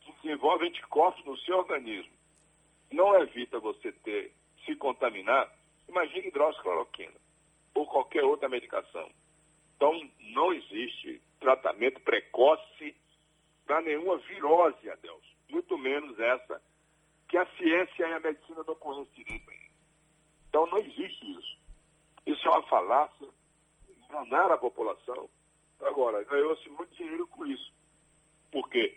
que 0.00 0.12
desenvolve 0.22 0.66
anticorpos 0.68 1.24
no 1.24 1.36
seu 1.38 1.58
organismo, 1.58 2.12
não 2.92 3.20
evita 3.20 3.58
você 3.58 3.90
ter, 3.92 4.32
se 4.64 4.76
contaminar, 4.76 5.52
imagine 5.88 6.28
hidroxicloroquina 6.28 7.14
ou 7.74 7.86
qualquer 7.86 8.22
outra 8.22 8.48
medicação. 8.48 9.10
Então, 9.76 10.08
não 10.20 10.52
existe 10.52 11.20
tratamento 11.40 12.00
precoce 12.00 12.94
para 13.66 13.82
nenhuma 13.82 14.18
virose, 14.18 14.88
Adelson, 14.88 15.34
muito 15.48 15.76
menos 15.76 16.18
essa 16.18 16.62
que 17.28 17.36
a 17.36 17.46
ciência 17.56 18.06
e 18.06 18.12
a 18.12 18.20
medicina 18.20 18.62
não 18.66 18.74
direito 19.14 19.50
ainda. 19.50 19.74
Então 20.48 20.66
não 20.66 20.78
existe 20.78 21.32
isso. 21.32 21.58
Isso 22.26 22.46
é 22.46 22.50
uma 22.50 22.62
falácia, 22.64 23.28
enganar 24.08 24.50
a 24.52 24.58
população. 24.58 25.28
Agora, 25.80 26.22
ganhou-se 26.24 26.68
muito 26.70 26.94
dinheiro 26.94 27.26
com 27.26 27.46
isso. 27.46 27.72
Por 28.50 28.68
quê? 28.70 28.96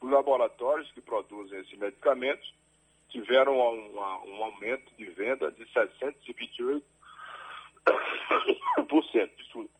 Os 0.00 0.10
laboratórios 0.10 0.90
que 0.92 1.00
produzem 1.00 1.60
esses 1.60 1.78
medicamentos 1.78 2.52
tiveram 3.10 3.54
um, 3.54 3.96
um 3.96 4.44
aumento 4.44 4.92
de 4.96 5.04
venda 5.10 5.52
de 5.52 5.64
628%. 5.66 6.82
Desculpa, 9.36 9.70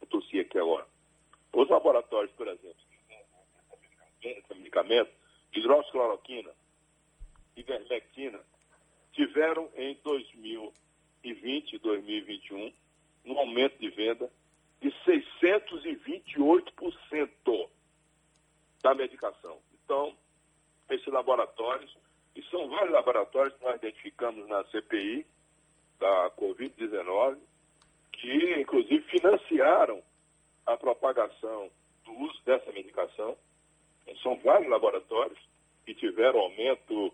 eu 0.00 0.06
tossi 0.08 0.40
aqui 0.40 0.58
agora. 0.58 0.86
Os 1.52 1.68
laboratórios, 1.68 2.32
por 2.36 2.46
exemplo, 2.46 2.76
esse 4.22 4.54
medicamento, 4.54 5.10
hidroxicloroquina, 5.54 6.50
ivermectina, 7.68 8.40
tiveram 9.12 9.68
em 9.76 9.94
2020 10.02 11.74
e 11.74 11.78
2021 11.78 12.72
um 13.26 13.38
aumento 13.38 13.78
de 13.78 13.90
venda 13.90 14.32
de 14.80 14.90
628% 15.04 17.68
da 18.82 18.94
medicação. 18.94 19.58
Então, 19.84 20.16
esses 20.88 21.08
laboratórios, 21.08 21.94
e 22.34 22.42
são 22.44 22.66
vários 22.68 22.92
laboratórios 22.92 23.54
que 23.56 23.64
nós 23.64 23.76
identificamos 23.76 24.48
na 24.48 24.64
CPI 24.64 25.26
da 25.98 26.30
Covid-19, 26.38 27.36
que 28.12 28.60
inclusive 28.60 29.02
financiaram 29.08 30.02
a 30.64 30.74
propagação 30.76 31.70
do 32.04 32.12
uso 32.12 32.40
dessa 32.44 32.70
medicação. 32.72 33.36
São 34.22 34.36
vários 34.36 34.70
laboratórios 34.70 35.38
que 35.84 35.92
tiveram 35.94 36.40
aumento 36.40 37.12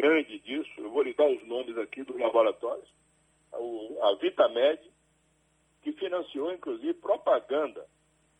grande 0.00 0.38
disso. 0.40 0.70
Eu 0.78 0.90
vou 0.90 1.02
lhe 1.02 1.14
dar 1.14 1.28
os 1.28 1.46
nomes 1.46 1.76
aqui 1.78 2.02
dos 2.02 2.18
laboratórios. 2.18 2.88
a 3.52 4.14
Vitamed, 4.20 4.80
que 5.82 5.92
financiou, 5.92 6.52
inclusive, 6.52 6.94
propaganda 6.94 7.86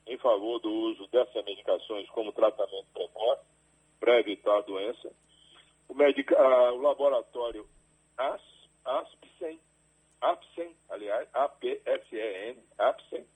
em 0.07 0.17
favor 0.19 0.61
do 0.61 0.71
uso 0.71 1.07
dessas 1.09 1.45
medicações 1.45 2.09
como 2.11 2.33
tratamento 2.33 2.87
precoce 2.93 3.43
para 3.99 4.21
evitar 4.21 4.59
a 4.59 4.63
doença. 4.63 5.13
O, 5.89 5.95
medica, 5.95 6.37
o 6.73 6.81
laboratório 6.81 7.69
AS, 8.17 8.43
ASPSEN, 8.85 9.59
APSEN, 10.21 10.75
aliás, 10.91 11.29
APSEN, 11.33 12.57
APSEN 12.79 13.27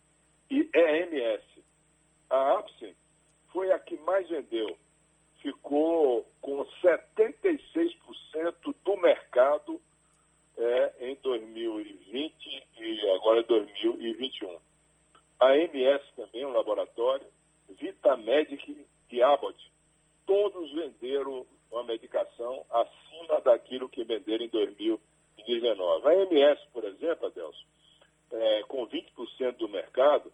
e 0.50 0.71
EMS. 0.75 1.45
A 2.29 2.59
APSEN 2.59 2.95
foi 3.53 3.73
a 3.73 3.79
que 3.79 3.97
mais 3.99 4.29
vendeu. 4.29 4.77
Ficou 5.43 6.25
com 6.41 6.65
76% 6.83 8.75
do 8.85 8.97
mercado 8.99 9.81
é, 10.57 10.93
em 11.00 11.15
2020 11.17 12.69
e 12.79 13.11
agora 13.11 13.43
2021. 13.45 14.59
A 15.41 15.57
MS 15.57 16.05
também, 16.17 16.45
um 16.45 16.53
laboratório, 16.53 17.27
Vitamedic 17.71 18.87
e 19.11 19.23
Abbott, 19.23 19.57
todos 20.27 20.71
venderam 20.73 21.47
uma 21.73 21.83
medicação 21.85 22.67
acima 22.71 23.41
daquilo 23.41 23.89
que 23.89 24.05
venderam 24.05 24.45
em 24.45 24.49
2019. 24.49 26.07
A 26.07 26.15
MS, 26.15 26.61
por 26.75 26.85
exemplo, 26.85 27.27
Adelson, 27.27 27.65
é, 28.33 28.62
com 28.65 28.87
20% 28.87 29.57
do 29.57 29.67
mercado, 29.69 30.31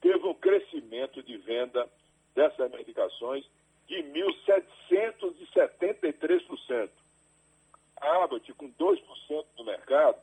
teve 0.00 0.26
um 0.26 0.34
crescimento 0.34 1.22
de 1.22 1.36
venda 1.36 1.86
dessas 2.34 2.70
medicações 2.70 3.44
de 3.86 3.96
1.773%. 3.96 6.88
A 8.00 8.24
Abbott, 8.24 8.50
com 8.54 8.72
2% 8.72 9.44
do 9.56 9.64
mercado, 9.64 10.16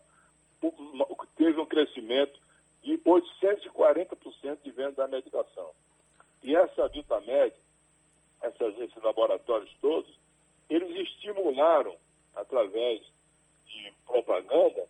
teve 1.36 1.60
um 1.60 1.66
crescimento 1.66 2.40
de 2.84 2.98
840% 3.00 4.62
de 4.62 4.72
venda 4.72 4.92
da 4.92 5.08
medicação. 5.08 5.72
E 6.44 6.56
essa 6.56 6.88
Vitamed, 6.90 7.54
essas, 8.42 8.78
esses 8.80 9.02
laboratórios 9.02 9.74
todos, 9.82 10.14
eles 10.70 10.96
estimularam, 11.08 11.96
através 12.36 13.02
de 13.66 13.94
propaganda, 14.06 14.86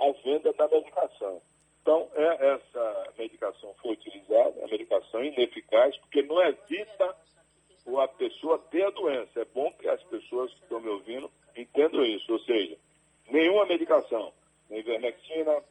a 0.00 0.10
venda 0.22 0.52
da 0.52 0.68
medicação. 0.68 1.40
Então, 1.80 2.10
é, 2.14 2.54
essa 2.54 3.12
medicação 3.16 3.72
foi 3.80 3.92
utilizada, 3.92 4.64
a 4.64 4.68
medicação 4.68 5.22
ineficaz, 6.48 6.56
porque 6.56 7.90
não 7.90 8.02
evita 8.02 8.02
a 8.02 8.08
pessoa 8.08 8.58
ter 8.70 8.84
a 8.84 8.90
doença. 8.90 9.40
É 9.40 9.44
bom 9.44 9.72
que 9.72 9.88
as 9.88 10.02
pessoas 10.04 10.52
que 10.54 10.62
estão 10.62 10.80
me 10.80 10.88
ouvindo 10.88 11.30
entendam 11.56 12.04
isso. 12.04 12.32
Ou 12.32 12.40
seja, 12.40 12.76
nenhuma 13.30 13.66
medicação, 13.66 14.32
nem 14.68 14.80
ivermectina, 14.80 15.62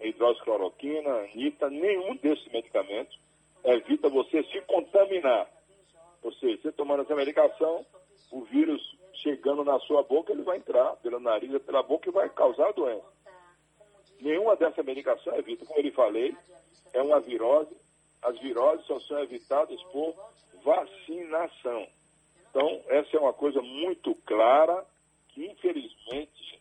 hidroxicloroquina, 0.00 1.10
anita, 1.10 1.68
nenhum 1.68 2.16
desses 2.16 2.46
medicamentos 2.52 3.18
evita 3.64 4.08
você 4.08 4.42
se 4.44 4.60
contaminar. 4.62 5.48
Ou 6.22 6.32
seja, 6.34 6.62
você 6.62 6.72
tomando 6.72 7.02
essa 7.02 7.14
medicação, 7.14 7.84
o 8.30 8.42
vírus 8.44 8.96
chegando 9.14 9.64
na 9.64 9.78
sua 9.80 10.02
boca, 10.02 10.32
ele 10.32 10.42
vai 10.42 10.58
entrar 10.58 10.96
pelo 10.96 11.20
nariz, 11.20 11.50
pela 11.62 11.82
boca 11.82 12.08
e 12.08 12.12
vai 12.12 12.28
causar 12.30 12.68
a 12.68 12.72
doença. 12.72 13.06
Nenhuma 14.20 14.56
dessas 14.56 14.84
medicações 14.84 15.38
evita. 15.38 15.64
Como 15.64 15.78
eu 15.78 15.84
lhe 15.84 15.92
falei, 15.92 16.36
é 16.92 17.02
uma 17.02 17.20
virose. 17.20 17.76
As 18.22 18.38
só 19.00 19.08
são 19.08 19.22
evitadas 19.22 19.80
por 19.84 20.14
vacinação. 20.64 21.86
Então, 22.50 22.82
essa 22.88 23.16
é 23.16 23.20
uma 23.20 23.32
coisa 23.32 23.60
muito 23.60 24.14
clara 24.26 24.84
que, 25.28 25.46
infelizmente, 25.46 26.60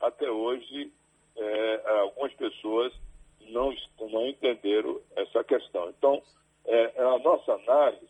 até 0.00 0.30
hoje, 0.30 0.92
é, 1.36 1.82
algumas 2.00 2.32
pessoas 2.34 2.92
não, 3.40 3.74
não 4.00 4.26
entenderam 4.26 5.00
essa 5.16 5.42
questão. 5.44 5.88
Então, 5.90 6.22
é, 6.64 7.02
a 7.02 7.18
nossa 7.18 7.52
análise 7.52 8.08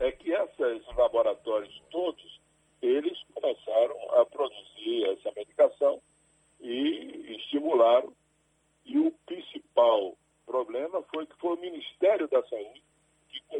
é 0.00 0.12
que 0.12 0.32
esses 0.32 0.96
laboratórios 0.96 1.82
todos, 1.90 2.40
eles 2.82 3.18
começaram 3.32 4.20
a 4.20 4.26
produzir 4.26 5.04
essa 5.10 5.32
medicação 5.34 6.00
e 6.60 7.36
estimularam. 7.38 8.12
E 8.84 8.98
o 8.98 9.10
principal 9.24 10.14
problema 10.44 11.02
foi 11.12 11.26
que 11.26 11.36
foi 11.38 11.56
o 11.56 11.60
Ministério 11.60 12.28
da 12.28 12.42
Saúde 12.42 12.85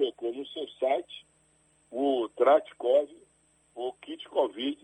colocou 0.07 0.33
no 0.33 0.47
seu 0.49 0.69
site 0.69 1.27
o 1.90 2.29
TratCov, 2.37 3.09
o 3.75 3.92
kit 3.95 4.29
Covid, 4.29 4.79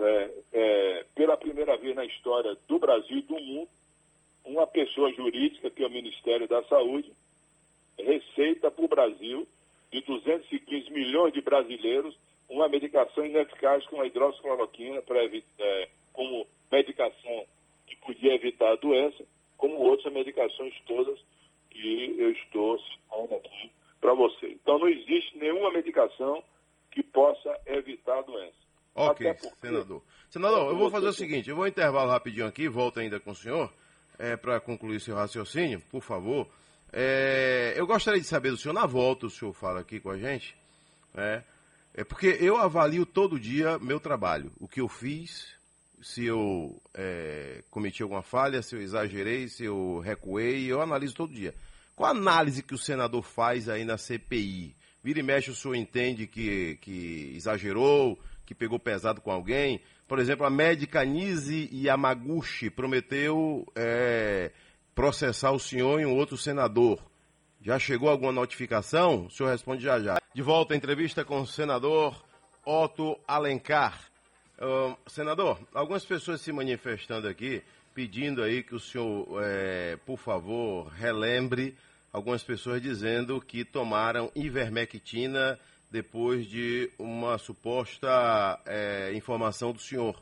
é, 0.00 0.30
é, 0.52 1.06
pela 1.14 1.36
primeira 1.36 1.76
vez 1.76 1.94
na 1.94 2.04
história 2.04 2.56
do 2.68 2.78
Brasil 2.78 3.18
e 3.18 3.22
do 3.22 3.38
mundo, 3.40 3.68
uma 4.44 4.66
pessoa 4.66 5.12
jurídica, 5.12 5.70
que 5.70 5.82
é 5.82 5.86
o 5.86 5.90
Ministério 5.90 6.48
da 6.48 6.62
Saúde, 6.64 7.12
receita 7.98 8.70
para 8.70 8.84
o 8.84 8.88
Brasil 8.88 9.46
de 9.90 10.00
215 10.02 10.90
milhões 10.90 11.32
de 11.32 11.40
brasileiros 11.40 12.16
uma 12.48 12.68
medicação 12.68 13.24
ineficaz 13.24 13.86
com 13.86 14.00
a 14.00 14.06
hidroxicloroquina 14.06 15.00
para 15.02 15.24
é, 15.24 15.88
como 16.12 16.46
medicação 16.70 17.46
que 17.86 17.96
podia 17.96 18.34
evitar 18.34 18.72
a 18.72 18.76
doença, 18.76 19.24
como 19.56 19.76
outras 19.76 20.12
medicações 20.12 20.74
todas 20.86 21.18
que 21.72 22.14
eu 22.18 22.30
estou 22.30 22.78
citando 22.78 23.34
aqui 23.34 23.70
para 24.00 24.14
você. 24.14 24.48
Então 24.48 24.78
não 24.78 24.88
existe 24.88 25.38
nenhuma 25.38 25.72
medicação 25.72 26.42
que 26.90 27.02
possa 27.02 27.58
evitar 27.66 28.18
a 28.18 28.22
doença. 28.22 28.62
Ok, 28.94 29.34
porque... 29.34 29.66
senador. 29.66 30.02
Senador, 30.28 30.70
eu 30.70 30.76
vou 30.76 30.90
fazer 30.90 31.06
o 31.06 31.12
seguinte, 31.12 31.48
eu 31.48 31.56
vou 31.56 31.66
intervalo 31.66 32.10
rapidinho 32.10 32.46
aqui, 32.46 32.68
volto 32.68 33.00
ainda 33.00 33.18
com 33.18 33.30
o 33.30 33.34
senhor, 33.34 33.72
é, 34.18 34.36
para 34.36 34.60
concluir 34.60 35.00
seu 35.00 35.14
raciocínio, 35.14 35.80
por 35.90 36.02
favor. 36.02 36.46
É, 36.92 37.72
eu 37.76 37.86
gostaria 37.86 38.20
de 38.20 38.26
saber 38.26 38.50
do 38.50 38.56
senhor, 38.58 38.74
na 38.74 38.86
volta 38.86 39.26
o 39.26 39.30
senhor 39.30 39.52
fala 39.54 39.80
aqui 39.80 39.98
com 39.98 40.10
a 40.10 40.18
gente, 40.18 40.54
é, 41.14 41.42
é 41.94 42.04
porque 42.04 42.36
eu 42.40 42.58
avalio 42.58 43.06
todo 43.06 43.40
dia 43.40 43.78
meu 43.78 43.98
trabalho, 43.98 44.52
o 44.60 44.68
que 44.68 44.80
eu 44.80 44.88
fiz, 44.88 45.54
se 46.02 46.26
eu 46.26 46.82
é, 46.92 47.62
cometi 47.70 48.02
alguma 48.02 48.22
falha, 48.22 48.60
se 48.60 48.74
eu 48.74 48.82
exagerei, 48.82 49.48
se 49.48 49.64
eu 49.64 50.00
recuei, 50.00 50.66
eu 50.66 50.82
analiso 50.82 51.14
todo 51.14 51.32
dia. 51.32 51.54
Qual 51.94 52.08
a 52.08 52.16
análise 52.16 52.62
que 52.62 52.74
o 52.74 52.78
senador 52.78 53.22
faz 53.22 53.68
aí 53.68 53.84
na 53.84 53.96
CPI? 53.96 54.74
Vira 55.02 55.20
e 55.20 55.22
mexe, 55.22 55.50
o 55.50 55.54
senhor 55.54 55.74
entende 55.74 56.26
que, 56.26 56.76
que 56.80 57.32
exagerou, 57.36 58.18
que 58.44 58.54
pegou 58.54 58.78
pesado 58.78 59.20
com 59.20 59.30
alguém? 59.30 59.80
Por 60.08 60.18
exemplo, 60.18 60.44
a 60.44 60.50
médica 60.50 61.04
Nise 61.04 61.70
Yamaguchi 61.72 62.68
prometeu 62.68 63.66
é, 63.74 64.50
processar 64.94 65.52
o 65.52 65.58
senhor 65.58 66.00
e 66.00 66.06
um 66.06 66.14
outro 66.14 66.36
senador. 66.36 67.02
Já 67.60 67.78
chegou 67.78 68.08
alguma 68.08 68.32
notificação? 68.32 69.26
O 69.26 69.30
senhor 69.30 69.50
responde 69.50 69.82
já 69.82 70.00
já. 70.00 70.20
De 70.34 70.42
volta 70.42 70.74
à 70.74 70.76
entrevista 70.76 71.24
com 71.24 71.40
o 71.40 71.46
senador 71.46 72.22
Otto 72.64 73.18
Alencar. 73.26 74.11
Senador, 75.06 75.58
algumas 75.74 76.04
pessoas 76.04 76.40
se 76.40 76.52
manifestando 76.52 77.26
aqui 77.28 77.62
pedindo 77.94 78.42
aí 78.42 78.62
que 78.62 78.74
o 78.74 78.80
senhor, 78.80 79.26
é, 79.42 79.96
por 80.06 80.18
favor, 80.18 80.88
relembre 80.88 81.76
algumas 82.12 82.42
pessoas 82.42 82.80
dizendo 82.80 83.40
que 83.40 83.64
tomaram 83.64 84.30
ivermectina 84.34 85.58
depois 85.90 86.46
de 86.46 86.90
uma 86.98 87.36
suposta 87.36 88.60
é, 88.66 89.12
informação 89.14 89.72
do 89.72 89.78
senhor, 89.78 90.16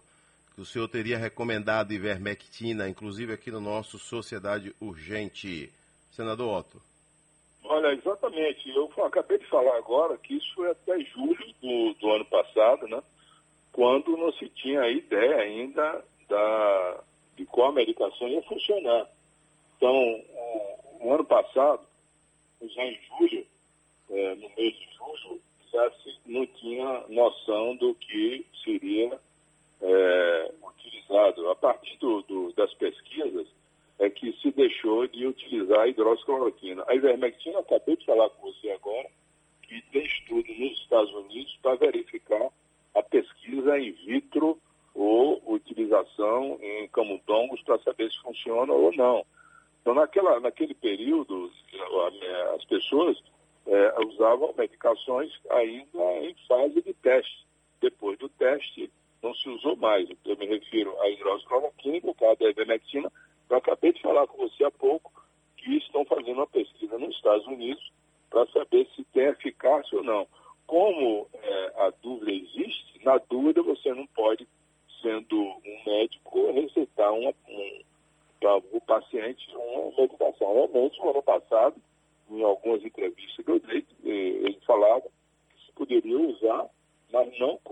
que 0.55 0.61
o 0.61 0.64
senhor 0.64 0.88
teria 0.88 1.16
recomendado 1.16 1.92
ivermectina, 1.92 2.88
inclusive 2.88 3.33
aqui 3.33 3.50
no 3.50 3.61
nosso 3.61 3.98
Sociedade 3.98 4.74
Urgente. 4.81 5.72
Senador 6.11 6.59
Otto. 6.59 6.83
Olha, 7.62 7.92
exatamente. 7.94 8.68
Eu 8.68 8.90
acabei 9.05 9.38
de 9.38 9.46
falar 9.46 9.76
agora 9.76 10.18
que 10.18 10.35
isso 10.35 10.55
foi 10.55 10.70
até 10.70 10.98
julho 11.05 11.55
do, 11.62 11.94
do 12.00 12.11
ano 12.11 12.24
passado, 12.24 12.88
né? 12.88 13.00
quando 13.72 14.16
não 14.16 14.33
se 14.33 14.48
tinha 14.50 14.88
ideia 14.88 15.37
ainda 15.37 16.04
da, 16.28 17.00
de 17.37 17.46
qual 17.46 17.72
medicação 17.72 18.28
ia 18.28 18.42
funcionar. 18.42 19.09
Então, 19.76 19.94
é, 19.94 20.78
o 21.00 21.14
ano 21.14 21.24
passado, 21.24 21.83
já 22.62 22.85
em 22.85 22.98
julho, 23.09 23.46
é, 24.11 24.35
no 24.35 24.50
mês 24.56 24.74
de 24.74 24.88
julho, 24.96 25.40
já 25.72 25.90
se 26.02 26.18
não 26.26 26.46
tinha 26.46 27.04
noção 27.09 27.76
do 27.76 27.94
que 27.94 28.44
seria 28.64 29.18
é, 29.80 30.52
utilizado. 30.62 31.48
A 31.50 31.56
partir 31.56 31.96
do, 31.98 32.22
do, 32.22 32.52
das 32.52 32.72
pesquisas 32.74 33.46
é 33.98 34.09
que 34.11 34.33
se 34.40 34.50
deixou 34.50 35.06
de 35.06 35.26
utilizar 35.26 35.80
a 35.80 35.88
hidroxicloroquina. 35.88 36.85
A 36.88 36.94
ivermectina 36.94 37.61
acabou 37.61 37.96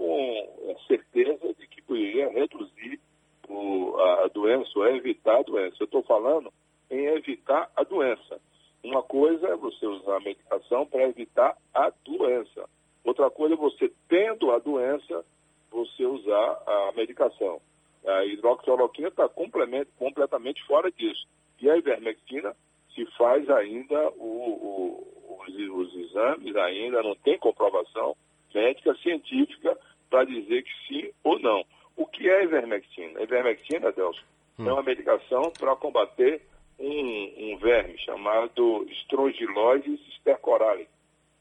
com 0.09 0.77
certeza 0.87 1.53
de 1.53 1.67
que 1.67 1.83
poderia 1.83 2.31
reduzir 2.31 2.99
o, 3.47 3.95
a 4.01 4.29
doença 4.29 4.71
ou 4.77 4.87
evitar 4.87 5.37
a 5.37 5.43
doença. 5.43 5.77
Eu 5.79 5.85
estou 5.85 6.03
falando 6.03 6.51
em 6.91 7.05
evitar 7.09 7.71
a 7.77 7.83
doença. 7.85 8.41
Uma 8.83 9.03
coisa 9.03 9.49
é 9.49 9.57
você 9.57 9.87
usar 9.87 10.17
a 10.17 10.21
medicação 10.21 10.87
para 10.87 11.09
evitar 11.09 11.55
a 11.75 11.93
doença. 12.07 12.67
Outra 13.05 13.31
coisa 13.31 13.55
é 13.55 13.59
você, 13.59 13.93
tendo 14.09 14.51
a 14.51 14.59
doença, 14.59 15.25
você 15.71 16.07
usar 16.07 16.63
a 16.67 16.93
medicação. 16.97 17.61
A 18.07 18.25
hidroxicloroquina 18.25 19.09
está 19.09 19.29
completamente 19.29 20.65
fora 20.65 20.91
disso. 20.91 21.27
E 21.61 21.69
a 21.69 21.77
ivermectina 21.77 22.57
se 22.95 23.05
faz 23.19 23.49
ainda 23.51 24.09
o, 24.17 24.23
o, 24.23 25.45
os, 25.47 25.55
os, 25.55 25.95
exames, 25.97 26.57
ainda 26.57 27.03
não 27.03 27.15
tem 27.17 27.39
comprovação 27.39 28.17
médica 28.55 28.95
científica 29.03 29.77
para 30.09 30.25
dizer 30.25 30.63
que 30.63 30.71
sim 30.87 31.11
ou 31.23 31.39
não. 31.39 31.65
O 31.97 32.07
que 32.07 32.29
é 32.29 32.45
ivermectina? 32.45 33.19
A 33.19 33.23
ivermectina, 33.23 33.93
Delcio, 33.93 34.23
hum. 34.59 34.69
é 34.69 34.73
uma 34.73 34.83
medicação 34.83 35.51
para 35.59 35.75
combater 35.77 36.43
um, 36.79 37.53
um, 37.53 37.59
verme 37.59 37.99
chamado 37.99 38.87
Strongyloides 39.03 40.01
stercoralis, 40.19 40.87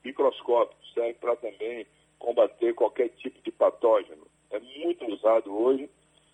microscópico, 0.04 0.82
serve 0.94 1.14
para 1.16 1.36
também 1.36 1.86
combater 2.18 2.74
qualquer 2.74 3.10
tipo 3.10 3.40
de 3.44 3.52
patógeno. 3.52 4.26
É 4.50 4.60
muito 4.60 5.06
usado 5.14 5.56
hoje 5.56 5.90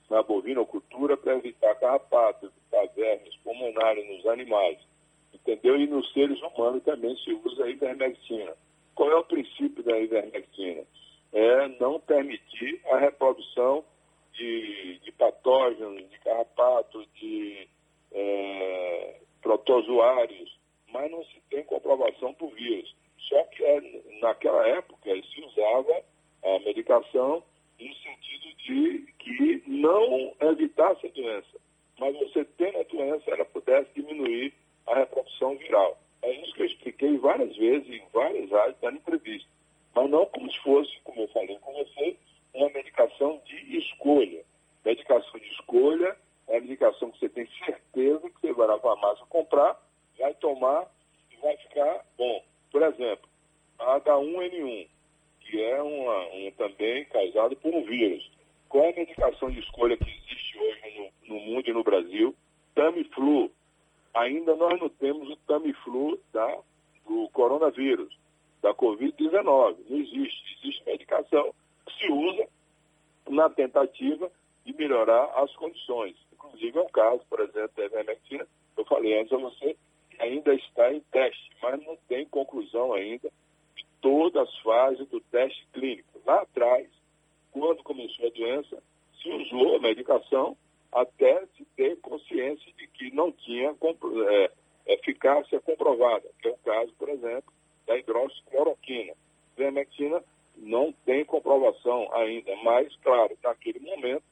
na 0.10 0.24
bovinocultura 0.24 1.18
para 1.18 1.36
evitar 1.36 1.76
carrapatos, 1.76 2.50
evitar 2.50 2.94
vermes 2.96 3.36
pulmonares 3.44 4.08
nos 4.08 4.26
animais, 4.28 4.78
entendeu? 5.34 5.80
E 5.80 5.88
nos 5.88 6.12
seres 6.14 6.40
humanos 6.42 6.84
também 6.84 7.16
se 7.18 7.34
usa 7.34 7.66
a 7.66 7.70
ivermectina. 7.70 8.54
Qual 8.96 9.12
é 9.12 9.16
o 9.16 9.24
princípio 9.24 9.84
da 9.84 10.00
ivermectina? 10.00 10.84
É 11.34 11.68
não 11.80 12.00
permitir 12.00 12.80
a 12.92 12.98
reprodução 12.98 13.84
de, 14.34 15.00
de 15.00 15.12
patógenos, 15.14 16.10
de 16.10 16.20
carrapatos, 16.20 17.08
de 17.16 17.68
é, 18.12 19.20
protozoários, 19.42 20.58
mas 20.92 21.10
não 21.12 21.24
se 21.26 21.42
tem 21.50 21.64
comprovação 21.64 22.34
por 22.34 22.52
vírus. 22.54 22.96
Só 23.18 23.44
que 23.46 23.64
é, 23.64 23.82
naquela 24.22 24.68
época 24.68 25.10
se 25.22 25.42
usava 25.42 26.04
a 26.44 26.60
medicação 26.60 27.44
no 27.80 27.96
sentido 27.96 28.56
de 28.58 29.14
que 29.20 29.64
não 29.68 30.34
evitasse 30.40 31.08
a 31.08 31.10
doença, 31.10 31.58
mas 32.00 32.18
você 32.18 32.46
tendo 32.58 32.80
a 32.80 32.84
doença, 32.84 33.32
ela 33.32 33.46
pudesse 33.46 33.90
diminuir 33.96 34.54
a 34.88 34.96
reprodução 34.96 35.58
viral. 35.58 35.98
É 36.22 36.32
isso 36.32 36.54
que 36.54 36.62
eu 36.62 36.68
expliquei 36.68 37.18
várias 37.18 37.56
vezes, 37.56 37.90
em 37.90 38.04
várias 38.14 38.52
áreas 38.54 38.80
da 38.80 38.92
entrevista. 38.92 39.50
Mas 39.96 40.10
não 40.10 40.26
como 40.28 40.52
se 40.52 40.60
fosse, 40.60 40.92
como 41.04 41.22
eu 41.22 41.28
falei 41.30 41.58
com 41.60 41.74
você, 41.74 42.18
uma 42.54 42.70
medicação 42.70 43.42
de 43.46 43.78
escolha. 43.78 44.44
Medicação 44.86 45.40
de 45.40 45.48
escolha 45.50 46.16
é 46.48 46.58
a 46.58 46.62
medicação 46.62 47.12
que 47.12 47.20
você 47.20 47.30
tem 47.30 47.48
certeza 47.66 48.30
que 48.30 48.42
você 48.42 48.54
vai 48.54 48.68
na 48.68 48.80
farmácia 48.80 49.26
comprar, 49.28 49.80
vai 50.18 50.34
tomar 50.36 50.88
e 51.32 51.36
vai 51.38 51.56
ficar 51.58 52.06
bom. 52.18 52.44
Por 52.72 52.82
exemplo, 52.82 53.30
a 53.80 54.00
H1N1, 54.00 54.88
que 55.42 55.62
é 55.62 55.82
uma, 55.82 56.28
um, 56.34 56.52
também 56.58 57.06
causado 57.06 57.56
por 57.58 57.74
um 57.74 57.84
vírus. 57.84 58.30
Qual 58.68 58.84
é 58.86 58.90
a 58.90 58.96
medicação 58.96 59.52
de 59.52 59.60
escolha 59.60 59.98
que 59.98 60.10
existe 60.10 60.58
hoje 60.58 61.12
no, 61.28 61.36
no 61.36 61.40
mundo 61.42 61.70
e 61.70 61.74
no 61.74 61.84
Brasil? 61.84 62.36
Tamiflu. 62.74 63.52
Ainda 64.14 64.56
nós 64.56 64.80
não 64.80 64.90
temos 64.90 65.30
o 65.30 65.36
Tamiflu 65.48 66.20
da, 66.32 66.60
do 67.06 67.30
coronavírus, 67.30 68.18
da 68.62 68.74
Covid-19. 68.74 69.78
Não 69.90 69.98
existe. 69.98 70.58
Existe 70.64 70.86
medicação 70.86 71.54
que 71.86 72.00
se 72.00 72.12
usa 72.12 72.48
na 73.30 73.50
tentativa 73.50 74.32
de 74.66 74.74
melhorar 74.74 75.26
as 75.36 75.56
condições. 75.56 76.16
Inclusive 76.34 76.78
é 76.78 76.82
o 76.82 76.90
caso, 76.90 77.22
por 77.30 77.40
exemplo, 77.42 77.72
da 77.76 77.86
ivermectina, 77.86 78.48
eu 79.14 79.20
falei 79.20 79.20
antes 79.20 79.34
a 79.34 79.38
você, 79.38 79.76
ainda 80.20 80.54
está 80.56 80.94
em 80.94 81.00
teste, 81.12 81.52
mas 81.62 81.86
não 81.86 81.98
tem 82.08 82.26
conclusão 82.26 82.94
ainda 82.94 83.30
de 83.76 83.86
todas 84.02 84.48
as 84.48 84.58
fases 84.60 85.08
do 85.10 85.20
teste 85.22 85.66
clínico. 85.74 86.22
Lá 86.26 86.42
atrás, 86.42 86.88
quando 87.52 87.84
começou 87.84 88.28
a 88.28 88.30
doença, 88.30 88.84
se 89.22 89.30
usou 89.30 89.76
a 89.76 89.80
medicação 89.80 90.58
até 90.92 91.46
se 91.58 91.66
ter 91.76 92.00
consciência 92.02 92.72
de 92.78 92.88
que 92.88 93.14
não 93.14 93.32
tinha 93.32 93.76
é, 94.30 94.52
eficácia 94.94 95.60
comprovada, 95.62 96.30
que 96.40 96.48
é 96.48 96.52
o 96.52 96.58
caso, 96.58 96.94
por 96.98 97.10
exemplo, 97.10 97.52
da 97.88 97.98
hidroxicloroquina. 97.98 99.14
A 99.14 100.24
não 100.58 100.92
tem 101.06 101.26
comprovação 101.26 102.14
ainda, 102.14 102.56
mas, 102.58 102.96
claro, 102.98 103.36
naquele 103.44 103.80
momento 103.80 104.24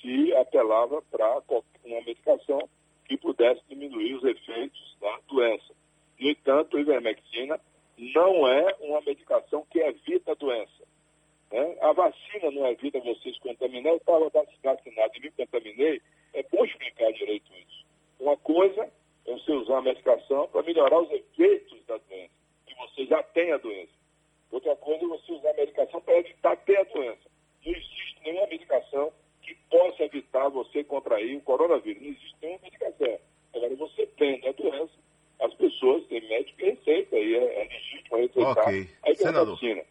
se 0.00 0.34
apelava 0.34 1.02
para 1.10 1.42
uma 1.84 2.00
medicação 2.02 2.68
pudesse 3.40 3.62
diminuir 3.70 4.14
os 4.16 4.24
efeitos 4.24 4.96
da 5.00 5.18
doença. 5.26 5.74
No 6.18 6.28
entanto, 6.28 6.76
a 6.76 6.80
ivermectina 6.80 7.58
não 7.96 8.46
é 8.46 8.76
uma 8.80 9.00
medicação 9.00 9.64
que 9.70 9.78
evita 9.78 10.32
a 10.32 10.34
doença. 10.34 10.84
Né? 11.50 11.78
A 11.80 11.92
vacina 11.92 12.50
não 12.50 12.66
evita 12.66 13.00
você 13.00 13.32
se 13.32 13.40
contaminar. 13.40 13.92
Eu 13.92 13.96
estava 13.96 14.28
vacinado 14.28 14.80
e 15.16 15.20
me 15.20 15.30
contaminei. 15.30 16.02
É 16.34 16.42
bom 16.52 16.64
explicar 16.66 17.10
direito 17.12 17.50
isso. 17.54 17.86
Uma 18.20 18.36
coisa 18.36 18.82
é 19.26 19.32
você 19.32 19.52
usar 19.52 19.78
a 19.78 19.82
medicação 19.82 20.46
para 20.48 20.62
melhorar 20.62 21.00
os 21.00 21.10
efeitos 21.10 21.78
da 21.86 21.96
doença, 21.96 22.34
que 22.66 22.74
você 22.74 23.06
já 23.06 23.22
tem 23.22 23.52
a 23.52 23.56
doença. 23.56 23.92
Outra 24.50 24.76
coisa 24.76 25.02
é 25.02 25.08
você 25.08 25.32
usar 25.32 25.50
a 25.50 25.54
medicação 25.54 26.00
para 26.02 26.18
evitar 26.18 26.56
ter 26.58 26.76
a 26.76 26.82
doença. 26.82 27.30
Não 27.64 27.72
existe 27.72 28.20
nenhuma 28.22 28.46
medicação 28.48 29.10
que 29.42 29.54
possa 29.70 30.04
evitar 30.04 30.48
você 30.50 30.84
contrair 30.84 31.36
o 31.36 31.40
coronavírus. 31.40 32.02
Não 32.02 32.10
existe 32.10 32.36
nenhuma 32.42 32.60
medicação. 32.62 33.18
Agora, 33.54 33.74
você 33.76 34.06
tendo 34.16 34.48
a 34.48 34.52
doença, 34.52 34.92
as 35.40 35.54
pessoas 35.54 36.06
têm 36.06 36.20
médico 36.28 36.58
que 36.58 36.64
receita, 36.66 37.16
e 37.16 37.34
é, 37.34 37.62
é 37.62 37.64
receitar 38.48 38.64
okay. 38.64 38.90
a 39.04 39.14
Senador. 39.14 39.54
vacina. 39.54 39.82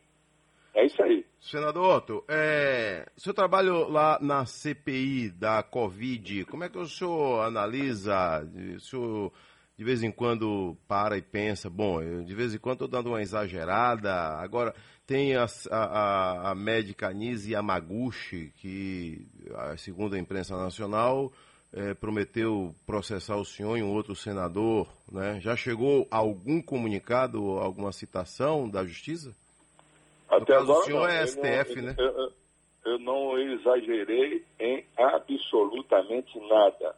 É 0.74 0.86
isso 0.86 1.02
aí. 1.02 1.26
Senador 1.42 1.98
Otto, 1.98 2.24
é, 2.28 3.06
seu 3.18 3.34
trabalho 3.34 3.90
lá 3.90 4.20
na 4.22 4.46
CPI 4.46 5.30
da 5.30 5.64
Covid, 5.64 6.46
como 6.46 6.64
é 6.64 6.70
que 6.70 6.78
o 6.78 6.86
senhor 6.86 7.42
analisa? 7.42 8.48
O 8.76 8.80
senhor 8.80 9.32
de 9.80 9.86
vez 9.86 10.04
em 10.04 10.12
quando 10.12 10.78
para 10.90 11.18
e 11.18 11.22
pensa, 11.22 11.70
bom, 11.70 12.02
eu, 12.02 12.22
de 12.22 12.36
vez 12.36 12.54
em 12.54 12.58
quando 12.58 12.74
estou 12.74 12.88
dando 12.90 13.08
uma 13.08 13.22
exagerada. 13.22 14.14
Agora, 14.14 14.76
tem 15.08 15.38
a, 15.38 15.46
a, 15.72 16.52
a 16.52 16.56
médica 16.56 17.14
Nise 17.14 17.54
Yamaguchi, 17.54 18.52
que, 18.58 19.26
segundo 19.78 20.16
a 20.16 20.20
imprensa 20.20 20.58
nacional, 20.58 21.32
é, 21.74 21.94
prometeu 21.94 22.74
processar 22.86 23.38
o 23.38 23.46
senhor 23.46 23.78
e 23.78 23.84
um 23.84 23.94
outro 23.94 24.16
senador. 24.16 24.88
Né? 25.12 25.40
Já 25.40 25.56
chegou 25.56 26.08
algum 26.10 26.62
comunicado, 26.62 27.60
alguma 27.60 27.92
citação 27.92 28.70
da 28.70 28.86
justiça? 28.86 29.36
Até 30.30 30.56
agora, 30.56 30.80
o 30.80 30.84
senhor 30.84 31.08
não, 31.08 31.08
é 31.08 31.26
STF, 31.26 31.76
não, 31.76 31.84
né? 31.84 31.96
Eu, 31.98 32.34
eu 32.86 33.00
não 33.00 33.38
exagerei 33.38 34.46
em 34.60 34.86
absolutamente 34.98 36.40
nada. 36.48 36.96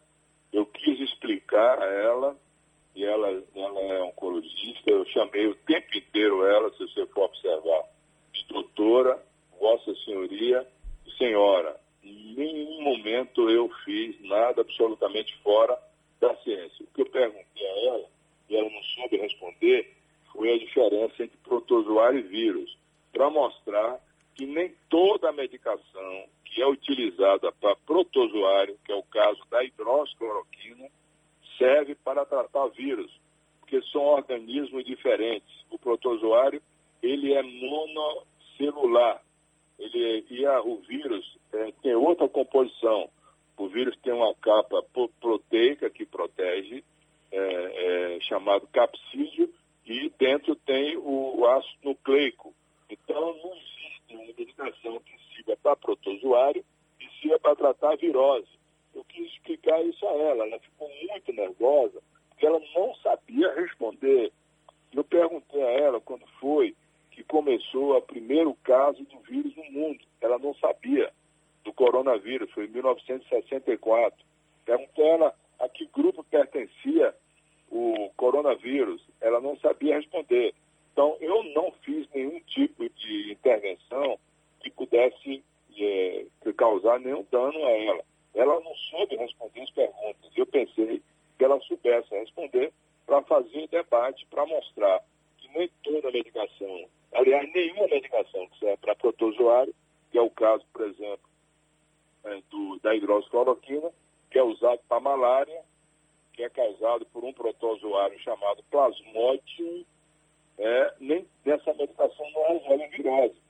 Eu 0.51 0.65
quis 0.65 0.99
explicar 0.99 1.81
a 1.81 1.86
ela 1.86 2.36
e 2.93 3.05
ela, 3.05 3.29
ela 3.55 3.79
é 3.79 4.01
oncologista, 4.03 4.89
eu 4.89 5.05
chamei 5.05 5.47
o 5.47 5.55
tempo 5.55 5.97
inteiro 5.97 6.45
ela, 6.45 6.69
se 6.71 6.79
você 6.79 7.05
for 7.07 7.25
observar, 7.25 7.84
doutora, 8.49 9.17
Vossa 9.60 9.95
Senhoria 10.03 10.67
Senhora, 11.17 11.79
nenhum 12.36 12.82
momento 12.82 13.50
eu 13.50 13.70
fiz 13.86 14.20
nada 14.22 14.62
absolutamente 14.62 15.36
fora 15.44 15.78
da 16.20 16.36
ciência. 16.38 16.84
O 16.84 16.88
que 16.94 17.02
eu 17.02 17.06
perguntei 17.06 17.67
a 17.67 17.86
ela, 17.88 18.06
e 18.50 18.56
ela 18.56 18.70
não 18.70 18.84
soube 18.84 19.17
responder, 19.17 19.94
foi 20.32 20.54
a 20.54 20.58
diferença 20.58 21.24
entre 21.24 21.38
protozoário 21.44 22.20
e 22.20 22.24
vírus, 22.24 22.78
para 23.12 23.30
mostrar 23.30 24.00
que 24.36 24.46
nem 24.46 24.74
toda 24.89 25.30
a 25.30 25.34
medicação 25.34 26.26
que 26.46 26.62
é 26.62 26.67
utilizada 26.67 27.52
para 27.54 27.76
protozoário, 27.76 28.78
que 28.86 28.91
é 28.91 28.96
o 28.96 29.04
caso 29.04 29.41
da 29.50 29.63
hidroxicloroquina, 29.63 30.89
serve 31.58 31.96
para 31.96 32.26
tratar 32.26 32.67
vírus, 32.67 33.12
porque 33.60 33.82
são 33.84 34.02
organismos 34.02 34.84
diferentes. 34.84 35.65
O 35.70 35.78
protozoário, 35.78 36.62
ele 37.02 37.34
é 37.34 37.41
monocelular, 37.41 39.22
ele, 39.82 40.26
e 40.30 40.46
a, 40.46 40.62
o 40.62 40.78
vírus 40.82 41.38
é, 41.54 41.72
tem 41.82 41.96
outra 41.96 42.30
composição. 42.30 43.10
O 43.58 43.67
vírus 43.67 43.98
tem 43.98 44.13
uma 44.13 44.34
capa 44.36 44.84
proteica 45.20 45.89
que 45.89 46.06
protege, 46.06 46.84
é, 47.32 48.15
é, 48.15 48.20
chamado 48.22 48.67
capsídeo, 48.67 49.52
e 49.86 50.10
dentro 50.17 50.56
tem 50.56 50.98
o, 50.98 51.39
o 51.39 51.48
ácido 51.48 51.78
nucleico. 51.84 52.54
Então, 52.89 53.36
não 53.38 53.54
existe 53.54 54.15
uma 54.15 54.26
medicação 54.26 55.00
que 55.00 55.36
sirva 55.36 55.58
para 55.62 55.76
protozoário 55.76 56.63
e 57.00 57.22
sirva 57.22 57.39
para 57.39 57.56
tratar 57.56 57.94
a 57.94 57.96
virose. 57.96 58.48
Eu 58.94 59.04
quis 59.06 59.28
explicar 59.32 59.84
isso 59.84 60.06
a 60.08 60.12
ela. 60.12 60.46
Ela 60.46 60.60
ficou 60.60 60.89
muito 60.89 61.34
nervosa, 61.34 62.02
porque 62.30 62.46
ela 62.46 62.62
não 62.76 62.96
sabia 62.96 63.54
responder. 63.54 64.32
Eu 64.94 65.04
perguntei 65.04 65.62
a 65.63 65.72
ela 65.72 66.02
quando 66.02 66.26
foi 66.39 66.76
que 67.12 67.24
começou 67.24 67.95
o 67.95 68.02
primeiro 68.02 68.54
caso 68.63 69.04
do 69.04 69.19
vírus 69.19 69.56
no 69.56 69.71
mundo. 69.71 70.00
Ela 70.21 70.39
não 70.39 70.54
sabia 70.56 71.12
do 71.63 71.74
coronavírus, 71.74 72.50
foi 72.52 72.65
em 72.65 72.69
1964. 72.69 74.26
Perguntei 74.65 75.04
a 75.04 75.13
ela 75.13 75.36
a 75.60 75.69
que 75.69 75.86
grupo 75.93 76.24
pertencia 76.24 77.13
o 77.69 78.10
coronavírus. 78.15 79.02
Ela 79.19 79.39
não 79.39 79.58
sabia 79.58 79.97
responder. 79.97 80.54
Então, 80.91 81.15
eu 81.21 81.43
não 81.56 81.71
fiz 81.84 82.08
nenhum 82.13 82.39
tipo 82.41 82.88
de 82.89 83.32
intervenção 83.32 84.17
que 84.60 84.69
pudesse 84.71 85.43
é, 85.78 86.26
causar 86.58 87.00
nenhum 87.00 87.26
dano 87.32 87.65
a 87.65 87.71
ela. 87.71 88.04
Ela 88.34 88.60
não 88.60 88.76
soube 88.89 89.15
responder 89.15 89.62
as 89.62 89.71
perguntas. 89.71 90.32
Eu 90.36 90.45
pensei 90.45 91.02
que 91.38 91.43
ela 91.43 91.60
soubesse 91.62 92.13
responder 92.13 92.71
para 93.06 93.21
fazer 93.24 93.67
debate, 93.67 94.26
para 94.30 94.45
mostrar 94.45 95.02
que 95.38 95.47
nem 95.58 95.69
toda 95.84 96.12
medicação, 96.12 96.61
aliás, 97.41 97.54
nenhuma 97.54 97.88
medicação 97.88 98.47
que 98.47 98.60
serve 98.60 98.77
para 98.77 98.95
protozoário, 98.95 99.73
que 100.12 100.17
é 100.17 100.21
o 100.21 100.30
caso, 100.30 100.63
por 100.71 100.88
exemplo, 100.88 101.30
é, 102.23 102.41
do, 102.49 102.80
da 102.80 102.95
hidroxicloroquina, 102.95 103.91
que 104.30 104.38
é 104.38 104.43
usado 104.43 104.80
para 104.88 104.99
malária, 104.99 105.62
que 106.34 106.43
é 106.43 106.49
causado 106.49 107.06
por 107.08 107.23
um 107.23 107.34
protozoário 107.34 108.17
chamado 108.19 108.63
Plasmodium, 108.69 109.86
é, 110.58 110.93
nem 110.99 111.27
dessa 111.43 111.73
medicação 111.73 112.30
não 112.32 112.60
resolve 112.60 112.88
virose. 112.88 113.41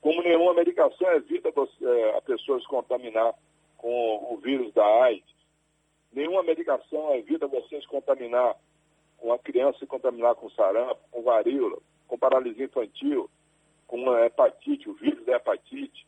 Como 0.00 0.22
nenhuma 0.22 0.54
medicação 0.54 1.12
evita 1.14 1.50
você, 1.50 1.84
é, 1.84 2.16
a 2.16 2.22
pessoa 2.22 2.60
se 2.60 2.66
contaminar 2.66 3.34
com 3.76 4.32
o 4.32 4.36
vírus 4.36 4.72
da 4.74 4.84
AIDS, 5.04 5.34
nenhuma 6.12 6.42
medicação 6.42 7.14
evita 7.14 7.46
você 7.46 7.80
se 7.80 7.86
contaminar 7.86 8.56
com 9.18 9.32
a 9.32 9.38
criança 9.38 9.80
se 9.80 9.86
contaminar 9.86 10.34
com 10.36 10.48
sarampo, 10.50 11.00
com 11.10 11.22
varíola, 11.22 11.78
com 12.06 12.16
paralisia 12.16 12.64
infantil, 12.64 13.28
com 13.88 14.16
hepatite, 14.18 14.88
o 14.88 14.94
vírus 14.94 15.24
da 15.24 15.36
hepatite. 15.36 16.06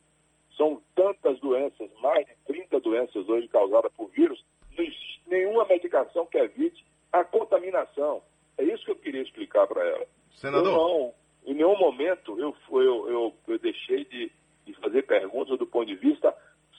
São 0.55 0.81
tantas 0.95 1.39
doenças, 1.39 1.89
mais 1.99 2.25
de 2.25 2.35
30 2.45 2.79
doenças 2.79 3.27
hoje 3.27 3.47
causadas 3.49 3.91
por 3.93 4.09
vírus, 4.11 4.41
não 4.77 4.85
existe 4.85 5.21
nenhuma 5.27 5.65
medicação 5.65 6.25
que 6.27 6.37
evite 6.37 6.85
a 7.11 7.23
contaminação. 7.25 8.21
É 8.57 8.63
isso 8.63 8.85
que 8.85 8.91
eu 8.91 8.95
queria 8.95 9.21
explicar 9.21 9.67
para 9.67 9.83
ela. 9.85 10.05
Senador? 10.35 10.67
Eu 10.67 10.71
não, 10.71 11.13
em 11.45 11.53
nenhum 11.55 11.77
momento 11.77 12.39
eu, 12.39 12.55
eu, 12.71 13.09
eu, 13.09 13.35
eu 13.47 13.59
deixei 13.59 14.05
de, 14.05 14.31
de 14.65 14.73
fazer 14.75 15.01
perguntas 15.03 15.57
do 15.57 15.65
ponto 15.65 15.87
de 15.87 15.95
vista 15.95 16.33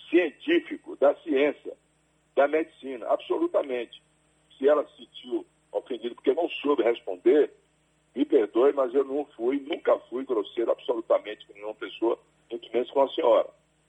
científico, 0.08 0.96
da 0.96 1.14
ciência, 1.16 1.76
da 2.36 2.46
medicina, 2.46 3.06
absolutamente. 3.08 4.00
Se 4.56 4.68
ela 4.68 4.86
se 4.86 4.96
sentiu 4.98 5.44
ofendida 5.72 6.14
porque 6.14 6.34
não 6.34 6.48
soube 6.48 6.82
responder, 6.82 7.52
me 8.22 8.24
perdoe, 8.24 8.72
mas 8.72 8.94
eu 8.94 9.04
não 9.04 9.24
fui, 9.36 9.58
nunca 9.60 9.98
fui 10.08 10.24
grosseiro 10.24 10.70
absolutamente 10.70 11.46
com 11.46 11.54
nenhuma 11.54 11.74
pessoa, 11.74 12.18
muito 12.50 12.72
menos 12.72 12.90
com 12.90 13.02
a 13.02 13.08
senhora. 13.08 13.48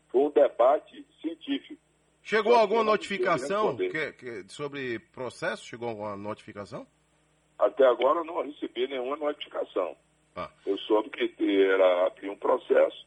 Foi 0.09 0.21
um 0.21 0.29
debate 0.31 1.05
científico. 1.21 1.81
Chegou 2.23 2.55
alguma 2.55 2.83
notificação 2.83 3.75
que, 3.75 4.13
que, 4.13 4.45
sobre 4.47 4.99
processo? 4.99 5.65
Chegou 5.65 5.89
alguma 5.89 6.15
notificação? 6.15 6.87
Até 7.59 7.85
agora 7.85 8.23
não 8.23 8.43
recebi 8.43 8.87
nenhuma 8.87 9.17
notificação. 9.17 9.95
Ah. 10.35 10.49
Eu 10.65 10.77
soube 10.79 11.09
que 11.09 11.63
era 11.63 12.07
abrir 12.07 12.29
um 12.29 12.35
processo 12.35 13.05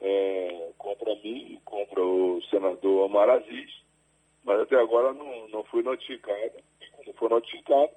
é, 0.00 0.70
contra 0.78 1.14
mim 1.16 1.60
contra 1.64 2.02
o 2.02 2.40
senador 2.50 3.06
Omar 3.06 3.28
Aziz, 3.28 3.70
mas 4.44 4.60
até 4.60 4.76
agora 4.76 5.12
não, 5.12 5.48
não 5.48 5.64
fui 5.64 5.82
notificado. 5.82 6.58
E 6.80 6.90
quando 6.92 7.16
for 7.18 7.30
notificado, 7.30 7.90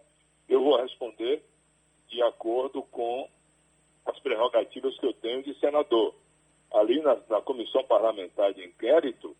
eu 0.50 0.62
vou 0.62 0.82
responder 0.82 1.44
de 2.15 2.23
acordo 2.23 2.82
com 2.84 3.28
as 4.06 4.17
prerrogativas 4.19 4.97
que 4.97 5.06
eu 5.06 5.13
tenho 5.15 5.43
de 5.43 5.54
senador. 5.60 6.15
Ali 6.71 7.01
na, 7.01 7.17
na 7.30 7.41
comissão 7.41 7.84
parlamentar 7.84 8.54
de 8.54 8.63
inquérito, 8.63 9.36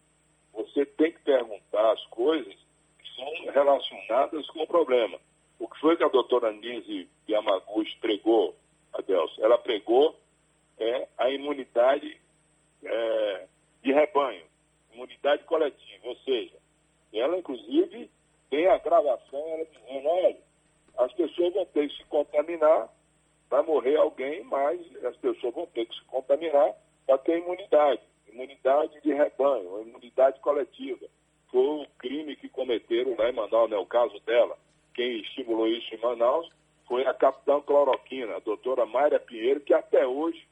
você 0.54 0.86
tem 0.86 1.14
que 1.14 1.20
perguntar 1.20 1.92
as 1.94 2.06
coisas 2.08 2.54
que 3.00 3.16
são 3.16 3.54
relacionadas 3.54 4.46
com 4.48 4.64
o 4.64 4.68
problema. 4.68 5.18
O 5.58 5.70
que 5.70 5.80
foi 5.80 5.96
que 5.96 6.04
a 6.04 6.10
doutora 6.10 6.52
Nise 6.52 7.08
Yamaguchi 7.30 7.98
pregou, 8.00 8.54
Adelson? 8.94 9.42
Ela 9.42 9.58
pregou 9.58 10.20
é, 10.78 11.08
a 11.18 11.30
imunidade 11.30 12.20
é, 12.84 13.48
de 13.84 13.94
rebanho, 13.94 14.44
imunidade 14.94 15.46
coletiva, 15.46 16.10
ou 16.10 16.16
seja, 16.18 16.58
ela 17.14 17.38
inclusive 17.38 18.10
tem 18.50 18.68
a 18.68 18.78
gravação, 18.78 19.40
ela 19.48 19.66
dizendo, 19.66 20.08
olha, 20.08 20.38
as 20.98 21.12
pessoas 21.14 21.54
vão 21.54 21.66
ter 21.68 21.90
que 21.90 21.96
se 21.98 22.04
contaminar, 22.58 22.90
vai 23.50 23.62
morrer 23.64 23.98
alguém, 23.98 24.44
mas 24.44 24.80
as 25.06 25.16
pessoas 25.18 25.54
vão 25.54 25.66
ter 25.68 25.86
que 25.86 25.96
se 25.96 26.04
contaminar 26.06 26.74
para 27.06 27.18
ter 27.20 27.40
imunidade 27.40 28.02
imunidade 28.36 29.00
de 29.02 29.14
rebanho, 29.14 29.82
imunidade 29.82 30.40
coletiva. 30.42 31.06
Foi 31.50 31.84
o 31.84 31.88
crime 31.98 32.36
que 32.36 32.50
cometeram 32.50 33.16
lá 33.18 33.30
em 33.30 33.34
Manaus, 33.34 33.70
não 33.70 33.78
é 33.78 33.80
o 33.80 33.86
caso 33.86 34.20
dela. 34.26 34.58
Quem 34.94 35.22
estimulou 35.22 35.68
isso 35.68 35.96
em 35.96 36.00
Manaus 36.00 36.50
foi 36.86 37.06
a 37.06 37.14
capitã 37.14 37.62
cloroquina, 37.62 38.36
a 38.36 38.40
doutora 38.40 38.86
Mayra 38.86 39.20
Pinheiro, 39.20 39.62
que 39.62 39.74
até 39.74 40.06
hoje 40.06 40.46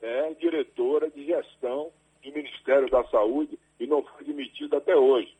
é 0.00 0.32
diretora 0.34 1.10
de 1.10 1.26
gestão 1.26 1.92
do 2.22 2.32
Ministério 2.32 2.88
da 2.88 3.04
Saúde 3.08 3.58
e 3.78 3.86
não 3.86 4.02
foi 4.02 4.24
demitida 4.24 4.78
até 4.78 4.96
hoje. 4.96 5.36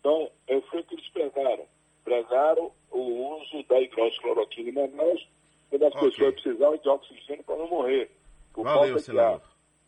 Então, 0.00 0.28
foi 0.70 0.80
o 0.80 0.84
que 0.84 0.94
eles 0.94 1.08
pregaram. 1.10 1.66
Pregaram 2.06 2.70
o 2.90 3.00
uso 3.40 3.64
da 3.68 3.80
hidroxicloroquina 3.80 4.70
em 4.70 4.72
Manaus, 4.72 5.28
quando 5.68 5.86
as 5.86 5.94
okay. 5.96 6.10
pessoas 6.10 6.34
precisavam 6.40 6.78
de 6.78 6.88
oxigênio 6.88 7.42
para 7.42 7.56
não 7.56 7.68
morrer. 7.68 8.10
Por 8.54 8.64
Valeu, 8.64 8.98
senador 9.00 9.42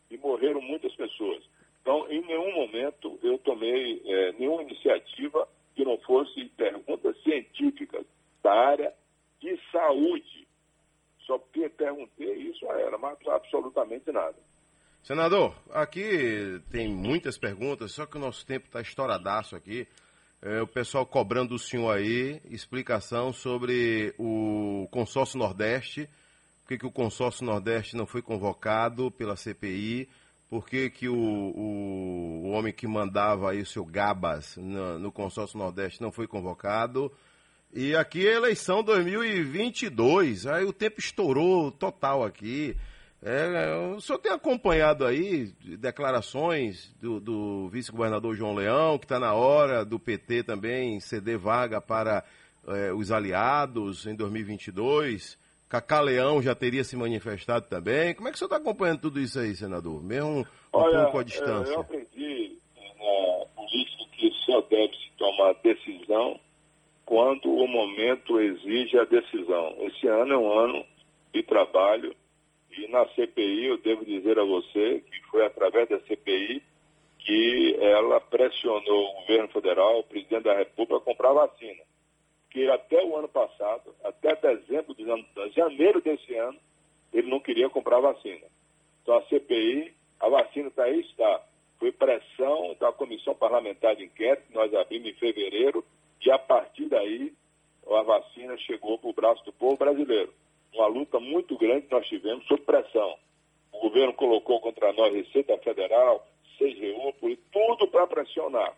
e 0.09 0.17
morreram 0.17 0.61
muitas 0.61 0.93
pessoas. 0.95 1.43
Então, 1.81 2.09
em 2.09 2.21
nenhum 2.25 2.53
momento 2.53 3.19
eu 3.23 3.37
tomei 3.39 4.01
é, 4.05 4.31
nenhuma 4.33 4.63
iniciativa 4.63 5.47
que 5.75 5.85
não 5.85 5.97
fosse 5.99 6.45
perguntas 6.57 7.15
científicas 7.23 8.05
da 8.43 8.51
área 8.51 8.93
de 9.39 9.57
saúde. 9.71 10.47
Só 11.25 11.37
perguntei 11.77 12.33
isso 12.33 12.69
a 12.69 12.79
ela, 12.81 12.97
mas 12.97 13.17
absolutamente 13.27 14.11
nada. 14.11 14.35
Senador, 15.03 15.55
aqui 15.71 16.59
tem 16.71 16.89
muitas 16.89 17.37
perguntas, 17.37 17.93
só 17.93 18.05
que 18.05 18.17
o 18.17 18.19
nosso 18.19 18.45
tempo 18.45 18.65
está 18.65 18.81
estouradaço 18.81 19.55
aqui. 19.55 19.87
É, 20.41 20.61
o 20.61 20.67
pessoal 20.67 21.05
cobrando 21.05 21.49
do 21.49 21.59
senhor 21.59 21.91
aí 21.91 22.41
explicação 22.49 23.33
sobre 23.33 24.13
o 24.17 24.87
consórcio 24.89 25.37
Nordeste 25.37 26.09
por 26.69 26.73
que, 26.73 26.77
que 26.81 26.85
o 26.85 26.91
consórcio 26.91 27.43
Nordeste 27.43 27.97
não 27.97 28.05
foi 28.05 28.21
convocado 28.21 29.09
pela 29.09 29.35
CPI, 29.35 30.07
por 30.47 30.67
que, 30.67 30.91
que 30.91 31.09
o, 31.09 31.15
o, 31.15 32.43
o 32.43 32.49
homem 32.51 32.71
que 32.71 32.85
mandava 32.85 33.49
aí 33.49 33.59
o 33.59 33.65
seu 33.65 33.83
Gabas 33.83 34.55
no, 34.55 34.99
no 34.99 35.11
consórcio 35.11 35.57
Nordeste 35.57 35.99
não 35.99 36.11
foi 36.11 36.27
convocado. 36.27 37.11
E 37.73 37.95
aqui 37.95 38.27
é 38.27 38.35
eleição 38.35 38.83
2022, 38.83 40.45
aí 40.45 40.63
o 40.63 40.71
tempo 40.71 40.99
estourou 40.99 41.71
total 41.71 42.23
aqui. 42.23 42.77
É, 43.21 43.75
o 43.95 43.99
senhor 43.99 44.17
tem 44.19 44.31
acompanhado 44.31 45.05
aí 45.05 45.51
declarações 45.77 46.93
do, 47.01 47.19
do 47.19 47.67
vice-governador 47.67 48.33
João 48.33 48.55
Leão, 48.55 48.97
que 48.97 49.03
está 49.03 49.19
na 49.19 49.33
hora 49.33 49.83
do 49.83 49.99
PT 49.99 50.43
também 50.43 51.01
ceder 51.01 51.37
vaga 51.37 51.81
para 51.81 52.23
é, 52.65 52.93
os 52.93 53.11
aliados 53.11 54.05
em 54.05 54.15
2022. 54.15 55.37
Cacá 55.67 55.99
Leão 55.99 56.41
já 56.41 56.55
teria 56.55 56.83
se 56.83 56.95
manifestado 56.95 57.67
também. 57.67 58.15
Como 58.15 58.27
é 58.27 58.31
que 58.31 58.35
o 58.35 58.39
senhor 58.39 58.47
está 58.47 58.57
acompanhando 58.57 59.01
tudo 59.01 59.19
isso 59.19 59.37
aí, 59.37 59.53
senador? 59.53 60.01
Mesmo 60.01 60.39
um 60.39 60.45
Olha, 60.71 61.03
pouco 61.03 61.19
à 61.19 61.23
distância. 61.23 61.73
Eu 61.73 61.81
aprendi 61.81 62.57
na 62.75 63.45
política 63.53 64.05
que 64.13 64.31
só 64.45 64.61
deve 64.61 64.93
se 64.95 65.11
tomar 65.17 65.53
decisão 65.61 66.39
quando 67.05 67.51
o 67.51 67.67
momento 67.67 68.39
exige 68.39 68.97
a 68.97 69.03
decisão. 69.03 69.75
Esse 69.81 70.07
ano 70.07 70.33
é 70.33 70.37
um 70.37 70.57
ano 70.57 70.85
de 71.33 71.43
trabalho 71.43 72.15
e 72.77 72.87
na 72.87 73.05
CPI 73.09 73.65
eu 73.65 73.77
devo 73.77 74.05
dizer 74.05 74.39
a 74.39 74.43
você 74.43 75.01
que 75.01 75.21
foi 75.29 75.45
através 75.45 75.89
da 75.89 75.99
CPI 76.01 76.61
que 77.19 77.75
ela 77.79 78.19
pressionou 78.21 79.09
o 79.09 79.21
governo 79.21 79.47
federal, 79.49 79.99
o 79.99 80.03
presidente 80.03 80.43
da 80.43 80.55
República, 80.55 80.97
a 80.97 81.01
comprar 81.01 81.33
vacina 81.33 81.89
que 82.49 82.67
até 82.69 83.03
o 83.03 83.15
ano 83.15 83.27
passado, 83.27 83.93
até 84.03 84.35
dezembro 84.35 84.95
de 84.95 85.05
janeiro 85.55 86.01
desse 86.01 86.33
ano, 86.35 86.57
ele 87.13 87.29
não 87.29 87.39
queria 87.39 87.69
comprar 87.69 87.99
vacina. 87.99 88.45
Então 89.01 89.15
a 89.17 89.21
CPI, 89.23 89.93
a 90.19 90.29
vacina 90.29 90.67
está 90.67 90.83
aí, 90.83 90.99
está. 91.01 91.43
Foi 91.77 91.91
pressão 91.91 92.75
da 92.79 92.91
Comissão 92.91 93.35
Parlamentar 93.35 93.95
de 93.95 94.03
Inquérito, 94.03 94.47
que 94.47 94.53
nós 94.53 94.73
abrimos 94.73 95.09
em 95.09 95.13
fevereiro, 95.13 95.85
e 96.25 96.31
a 96.31 96.37
partir 96.37 96.85
daí 96.89 97.33
a 97.87 98.01
vacina 98.03 98.57
chegou 98.57 98.97
para 98.97 99.09
o 99.09 99.13
braço 99.13 99.45
do 99.45 99.53
povo 99.53 99.77
brasileiro. 99.77 100.33
Uma 100.73 100.87
luta 100.87 101.19
muito 101.19 101.57
grande 101.69 101.87
que 101.87 101.93
nós 101.93 102.07
tivemos 102.07 102.45
sob 102.47 102.61
pressão. 102.63 103.15
O 103.71 103.79
governo 103.81 104.13
colocou 104.13 104.59
contra 104.59 104.91
nós 104.93 105.13
Receita 105.13 105.57
Federal, 105.59 106.27
CGU, 106.57 107.37
tudo 107.51 107.87
para 107.87 108.07
pressionar. 108.07 108.75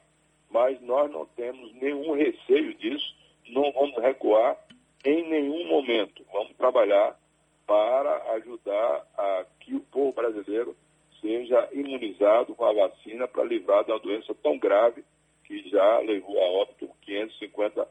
Mas 0.50 0.80
nós 0.82 1.10
não 1.10 1.26
temos 1.26 1.74
nenhum 1.76 2.14
receio 2.14 2.74
disso 2.76 3.22
não 3.52 3.72
vamos 3.72 3.98
recuar 3.98 4.58
em 5.06 5.28
nenhum 5.28 5.68
momento. 5.68 6.24
Vamos 6.32 6.56
trabalhar 6.56 7.18
para 7.66 8.34
ajudar 8.34 9.08
a 9.18 9.46
que 9.60 9.76
o 9.76 9.82
povo 9.82 10.14
brasileiro 10.14 10.76
seja 11.20 11.70
imunizado 11.72 12.56
com 12.56 12.66
a 12.66 12.74
vacina 12.74 13.28
para 13.28 13.44
livrar 13.44 13.84
da 13.86 13.98
doença 13.98 14.34
tão 14.36 14.58
grave 14.58 15.04
que 15.46 15.70
já 15.70 16.00
levou 16.00 16.40
a 16.40 16.50
óbito 16.62 16.90
550 17.02 17.88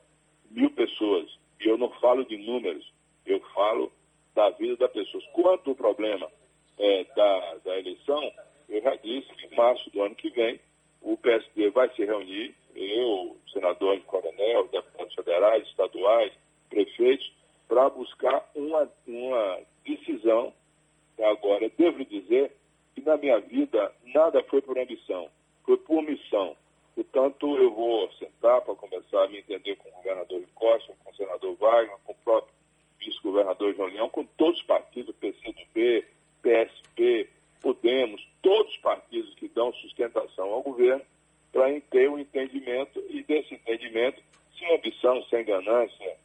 mil 0.50 0.70
pessoas. 0.70 1.30
E 1.60 1.68
eu 1.68 1.76
não 1.76 1.90
falo 2.00 2.24
de 2.24 2.36
números, 2.38 2.90
eu 3.26 3.40
falo 3.54 3.92
da 4.34 4.50
vida 4.50 4.76
das 4.76 4.92
pessoas. 4.92 5.24
Quanto 5.32 5.70
ao 5.70 5.76
problema 5.76 6.30
é, 6.78 7.04
da, 7.14 7.54
da 7.64 7.78
eleição, 7.78 8.32
eu 8.68 8.80
já 8.80 8.94
disse 8.96 9.28
que 9.34 9.46
em 9.46 9.56
março 9.56 9.90
do 9.90 10.02
ano 10.02 10.14
que 10.14 10.30
vem 10.30 10.58
o 11.02 11.16
PSD 11.16 11.70
vai 11.70 11.88
se 11.94 12.04
reunir, 12.04 12.54
eu, 12.74 13.36
senador 13.52 13.96
de 13.96 14.02
coronel, 14.04 14.68
deputados 14.68 15.14
federais, 15.14 15.66
estaduais, 15.68 16.32
prefeitos, 16.68 17.32
para 17.68 17.88
buscar 17.90 18.48
uma, 18.54 18.88
uma 19.06 19.60
decisão. 19.84 20.52
Agora, 21.18 21.70
devo 21.76 22.04
dizer 22.04 22.52
que 22.94 23.02
na 23.02 23.16
minha 23.16 23.38
vida 23.40 23.92
nada 24.14 24.42
foi 24.44 24.62
por 24.62 24.78
ambição, 24.78 25.28
foi 25.64 25.76
por 25.76 26.02
missão. 26.02 26.56
Portanto, 26.94 27.56
eu 27.56 27.72
para 28.58 28.74
começar 28.74 29.24
a 29.24 29.28
me 29.28 29.38
entender 29.38 29.76
com 29.76 29.90
o 29.90 29.92
governador 29.92 30.40
de 30.40 30.46
Costa, 30.52 30.94
com 31.04 31.10
o 31.10 31.14
senador 31.14 31.54
Wagner, 31.56 31.98
com 32.04 32.12
o 32.12 32.16
próprio 32.24 32.54
vice-governador 32.98 33.74
João 33.74 33.88
Leão, 33.88 34.08
com 34.08 34.24
todos 34.24 34.58
os 34.60 34.66
partidos, 34.66 35.14
PCdoB, 35.16 36.06
PSP, 36.42 37.28
Podemos, 37.60 38.26
todos 38.40 38.72
os 38.72 38.78
partidos 38.78 39.34
que 39.34 39.46
dão 39.48 39.70
sustentação 39.74 40.50
ao 40.50 40.62
governo, 40.62 41.04
para 41.52 41.78
ter 41.90 42.08
o 42.08 42.14
um 42.14 42.18
entendimento 42.18 43.04
e 43.10 43.22
desse 43.22 43.54
entendimento, 43.54 44.22
sem 44.58 44.74
ambição, 44.74 45.22
sem 45.24 45.44
ganância, 45.44 46.16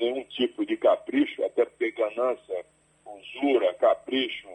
nenhum 0.00 0.24
tipo 0.24 0.66
de 0.66 0.76
capricho, 0.76 1.44
até 1.44 1.64
porque 1.64 1.92
ganância, 1.92 2.66
usura, 3.06 3.72
capricho, 3.74 4.48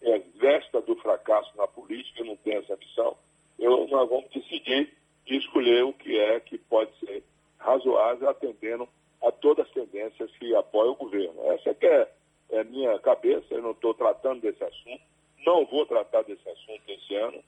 é 0.00 0.18
vesta 0.36 0.80
do 0.80 0.96
fracasso 0.96 1.54
na 1.56 1.66
política, 1.66 2.20
eu 2.20 2.26
não 2.26 2.36
tenho 2.36 2.60
essa 2.60 2.74
ambição. 2.74 3.16
Eu, 3.58 3.86
nós 3.88 4.08
vamos 4.08 4.30
decidir 4.30 4.94
e 5.26 5.36
escolher 5.36 5.84
o 5.84 5.92
que 5.92 6.18
é 6.18 6.40
que 6.40 6.56
pode 6.56 6.96
ser 7.00 7.22
razoável, 7.58 8.28
atendendo 8.28 8.88
a 9.20 9.32
todas 9.32 9.66
as 9.66 9.72
tendências 9.72 10.30
que 10.38 10.54
apoiam 10.54 10.92
o 10.92 10.96
governo. 10.96 11.52
Essa 11.52 11.74
que 11.74 11.86
é, 11.86 12.08
é 12.50 12.60
a 12.60 12.64
minha 12.64 12.98
cabeça, 13.00 13.46
eu 13.50 13.62
não 13.62 13.72
estou 13.72 13.92
tratando 13.92 14.40
desse 14.40 14.62
assunto, 14.62 15.02
não 15.44 15.66
vou 15.66 15.86
tratar 15.86 16.22
desse 16.22 16.48
assunto 16.48 16.82
esse 16.88 17.14
ano. 17.14 17.42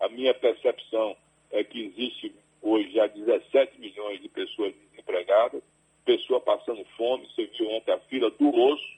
A 0.00 0.08
minha 0.08 0.34
percepção 0.34 1.16
é 1.50 1.64
que 1.64 1.86
existe 1.86 2.34
hoje 2.62 2.90
já 2.92 3.06
17 3.06 3.80
milhões 3.80 4.20
de 4.20 4.28
pessoas 4.28 4.74
desempregadas, 4.74 5.62
pessoas 6.04 6.42
passando 6.42 6.84
fome, 6.96 7.26
você 7.26 7.46
viu 7.46 7.70
ontem 7.70 7.92
a 7.92 7.98
fila 8.00 8.30
do 8.30 8.48
osso, 8.48 8.96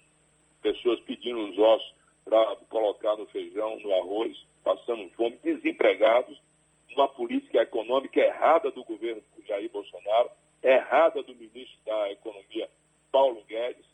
pessoas 0.63 1.01
pedindo 1.01 1.39
os 1.41 1.59
ossos 1.59 1.95
para 2.25 2.57
colocar 2.69 3.17
no 3.17 3.27
feijão, 3.27 3.79
no 3.81 3.95
arroz, 3.95 4.37
passando 4.63 5.09
fome, 5.11 5.39
desempregados, 5.43 6.39
uma 6.95 7.09
política 7.09 7.63
econômica 7.63 8.21
errada 8.21 8.71
do 8.71 8.85
governo 8.85 9.23
Jair 9.49 9.71
Bolsonaro, 9.71 10.31
errada 10.63 11.23
do 11.23 11.35
ministro 11.35 11.79
da 11.87 12.13
Economia, 12.13 12.69
Paulo 13.11 13.43
Guedes, 13.49 13.87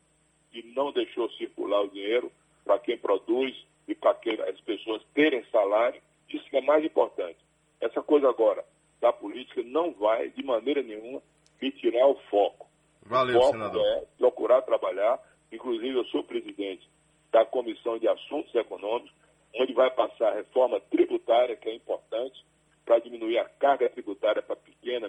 que 0.51 0.63
não 0.75 0.93
deixou 0.93 1.31
circular 1.33 1.83
o 1.83 1.89
dinheiro 1.89 2.31
para 2.65 2.79
quem 2.79 2.99
produz 2.99 3.55
e 3.87 3.95
para 3.95 4.15
que 4.15 4.31
as 4.31 4.61
pessoas 4.61 5.03
terem 5.15 5.45
salário. 5.51 6.01
Isso 6.29 6.49
que 6.51 6.57
é 6.57 6.61
mais 6.61 6.85
importante. 6.85 7.39
Essa 7.81 8.03
coisa 8.03 8.29
agora 8.29 8.65
da 9.01 9.13
política 9.13 9.63
não 9.63 9.93
vai, 9.93 10.31
de 10.31 10.43
maneira 10.43 10.83
nenhuma, 10.83 11.23
me 11.61 11.71
tirar 11.73 12.07
o 12.07 12.15
foco. 12.31 12.67
Valeu, 13.03 13.39
o 13.39 13.41
foco 13.43 13.53
senador. 13.53 13.87
é 13.87 14.05
procurar 14.19 14.63
trabalhar. 14.63 15.21
Inclusive, 15.53 15.97
eu 15.97 16.05
sou 16.07 16.25
presidente 16.25 16.89
da 17.31 17.45
Comissão 17.45 17.99
de 17.99 18.09
Assuntos 18.09 18.55
Econômicos, 18.55 19.13
onde 19.55 19.73
vai 19.73 19.91
passar 19.91 20.29
a 20.29 20.35
reforma 20.37 20.81
tributária, 20.81 21.57
que 21.57 21.69
é 21.69 21.75
importante, 21.75 22.45
para 22.85 22.99
diminuir 22.99 23.39
a 23.39 23.45
carga 23.45 23.89
tributária 23.91 24.43
para 24.43 24.57
pequena, 24.57 25.09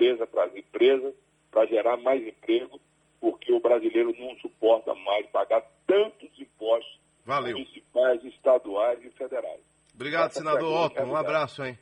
microempresa, 0.00 0.26
para 0.26 0.44
as 0.44 0.56
empresas, 0.56 1.14
para 1.50 1.66
gerar 1.66 1.96
mais 1.98 2.26
emprego, 2.26 2.80
porque 3.20 3.52
o 3.52 3.60
brasileiro 3.60 4.14
não 4.18 4.34
suporta 4.36 4.94
mais 4.94 5.26
pagar 5.26 5.62
tantos 5.86 6.28
impostos 6.38 6.98
Valeu. 7.24 7.52
municipais, 7.52 8.24
estaduais 8.24 9.04
e 9.04 9.10
federais. 9.10 9.60
Obrigado, 9.94 10.30
Essa 10.30 10.38
senador 10.38 10.86
Otto. 10.86 11.02
Um 11.02 11.16
abraço, 11.16 11.62
hein? 11.62 11.78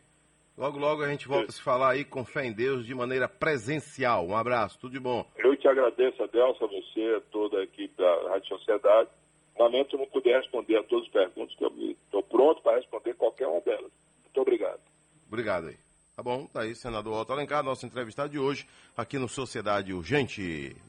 Logo, 0.56 0.76
logo 0.76 1.04
a 1.04 1.08
gente 1.08 1.28
volta 1.28 1.50
a 1.50 1.52
se 1.52 1.62
falar 1.62 1.92
aí 1.92 2.04
com 2.04 2.24
fé 2.24 2.44
em 2.44 2.52
Deus 2.52 2.84
de 2.84 2.92
maneira 2.92 3.28
presencial. 3.28 4.26
Um 4.26 4.36
abraço, 4.36 4.76
tudo 4.80 4.92
de 4.92 4.98
bom. 4.98 5.24
Eu 5.36 5.56
te 5.56 5.68
agradeço, 5.68 6.20
Adelson, 6.20 6.64
a 6.64 6.68
você, 6.68 7.14
a 7.16 7.20
toda 7.30 7.60
a 7.60 7.62
equipe 7.62 7.94
da 7.96 8.30
Rádio 8.30 8.48
Sociedade. 8.48 9.08
Lamento 9.56 9.96
não 9.96 10.06
poder 10.06 10.36
responder 10.36 10.76
a 10.76 10.82
todas 10.82 11.06
as 11.06 11.12
perguntas, 11.12 11.54
que 11.54 11.64
eu 11.64 11.72
estou 11.90 12.22
pronto 12.24 12.60
para 12.62 12.76
responder 12.76 13.14
qualquer 13.14 13.46
uma 13.46 13.60
delas. 13.60 13.92
Muito 14.24 14.40
obrigado. 14.40 14.80
Obrigado 15.28 15.68
aí. 15.68 15.76
Tá 16.18 16.22
bom, 16.24 16.46
tá 16.46 16.62
aí, 16.62 16.74
senador 16.74 17.20
Otto 17.20 17.32
Alencar, 17.32 17.62
nosso 17.62 17.86
entrevistado 17.86 18.28
de 18.28 18.40
hoje 18.40 18.66
aqui 18.96 19.20
no 19.20 19.28
Sociedade 19.28 19.92
Urgente. 19.92 20.76